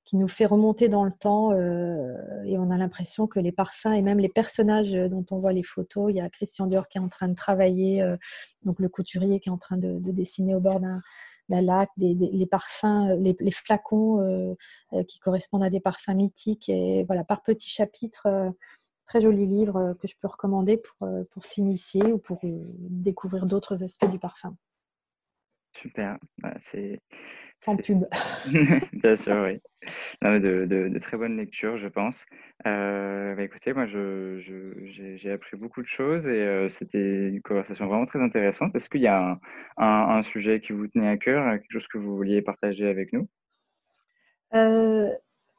[0.04, 3.92] qui nous fait remonter dans le temps euh, et on a l'impression que les parfums
[3.92, 6.98] et même les personnages dont on voit les photos, il y a Christian Dior qui
[6.98, 8.16] est en train de travailler, euh,
[8.64, 11.00] donc le couturier qui est en train de, dessiner au bord d'un
[11.48, 14.54] lac, des, les parfums, les, flacons euh,
[15.06, 18.26] qui correspondent à des parfums mythiques et voilà par petits chapitres.
[19.04, 24.10] Très joli livre que je peux recommander pour, pour s'initier ou pour découvrir d'autres aspects
[24.10, 24.56] du parfum.
[25.74, 27.00] Super, bah, c'est
[27.62, 28.04] sans pub.
[28.92, 29.60] Bien sûr, oui.
[30.22, 32.24] de, très bonnes lectures, je pense.
[32.66, 38.04] Euh, bah, écoutez, moi, j'ai appris beaucoup de choses et euh, c'était une conversation vraiment
[38.04, 38.74] très intéressante.
[38.74, 39.38] Est-ce qu'il y a
[39.76, 43.28] un, sujet qui vous tenait à cœur, quelque chose que vous vouliez partager avec nous?
[44.54, 45.08] Euh,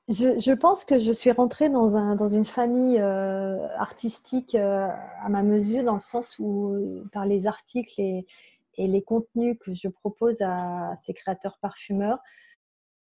[0.10, 5.86] je, pense que je suis rentrée dans, un, dans une famille artistique à ma mesure,
[5.86, 8.26] dans le sens où, par les articles et
[8.78, 12.20] et les contenus que je propose à ces créateurs parfumeurs,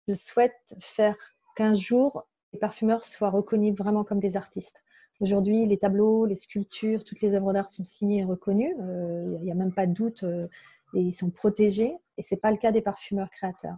[0.08, 1.16] je souhaite faire
[1.54, 4.82] qu'un jour, les parfumeurs soient reconnus vraiment comme des artistes.
[5.20, 8.74] Aujourd'hui, les tableaux, les sculptures, toutes les œuvres d'art sont signées et reconnues.
[8.80, 10.48] Euh, il n'y a même pas de doute euh,
[10.94, 11.94] et ils sont protégés.
[12.16, 13.76] Et ce n'est pas le cas des parfumeurs créateurs.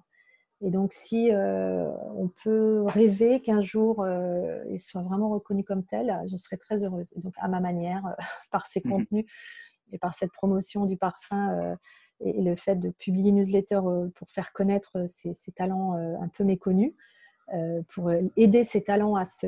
[0.60, 4.06] Et donc, si euh, on peut rêver qu'un jour
[4.70, 7.12] ils soient vraiment reconnus comme tels, je serais très heureuse.
[7.16, 8.04] Et donc, à ma manière,
[8.52, 9.24] par ces mmh contenus,
[9.92, 11.76] et par cette promotion du parfum euh,
[12.20, 16.28] et, le fait de publier une newsletter euh, pour faire connaître ces, talents euh, un
[16.28, 16.92] peu méconnus,
[17.88, 19.46] pour aider ces talents à, se,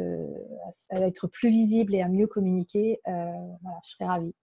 [0.90, 4.34] à, être plus visibles et à mieux communiquer, voilà, je serais ravie.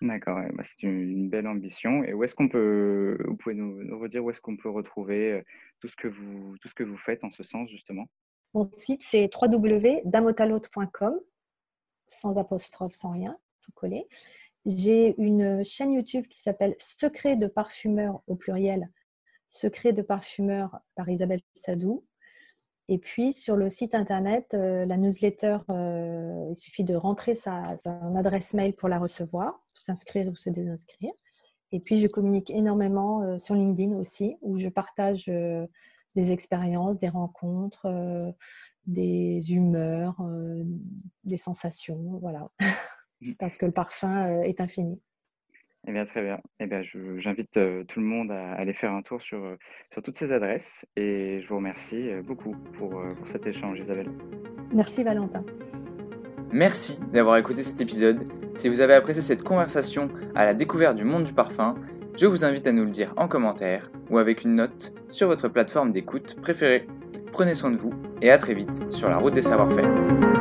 [0.00, 2.04] D'accord, bah, c'est une, belle ambition.
[2.04, 5.42] Et où est-ce qu'on peut, vous pouvez nous, redire où est-ce qu'on peut retrouver
[5.80, 8.06] tout ce, que vous, tout ce que vous faites en ce sens, justement?
[8.54, 11.18] Mon site, c'est www.damotalote.com,
[12.06, 14.06] sans apostrophe, sans rien, tout collé.
[14.66, 18.90] J'ai une chaîne YouTube qui s'appelle Secret de parfumeur au pluriel,
[19.48, 22.04] Secret de parfumeur par Isabelle Sadou.
[22.88, 27.62] Et puis sur le site internet, euh, la newsletter, euh, il suffit de rentrer sa,
[28.16, 31.12] adresse mail pour la recevoir, s'inscrire ou se désinscrire.
[31.70, 37.10] Et puis je communique énormément euh, sur LinkedIn aussi, où je partage des expériences, des
[37.10, 37.86] rencontres,
[38.86, 40.16] des humeurs,
[41.24, 42.48] des sensations, voilà.
[43.20, 43.32] Mmh.
[43.38, 45.00] parce que le parfum euh, est infini.
[45.86, 46.40] Eh bien, très bien.
[46.60, 49.56] Eh bien, j'invite euh, tout le monde à aller faire un tour sur, euh,
[49.90, 54.10] sur toutes ces adresses et je vous remercie beaucoup pour, pour cet échange, Isabelle.
[54.72, 55.44] Merci, Valentin.
[56.52, 58.24] Merci d'avoir écouté cet épisode.
[58.56, 61.76] Si vous avez apprécié cette conversation à la découverte du monde du parfum,
[62.16, 65.48] je vous invite à nous le dire en commentaire ou avec une note sur votre
[65.48, 66.86] plateforme d'écoute préférée.
[67.32, 70.37] Prenez soin de vous et à très vite sur la route des savoir-faire.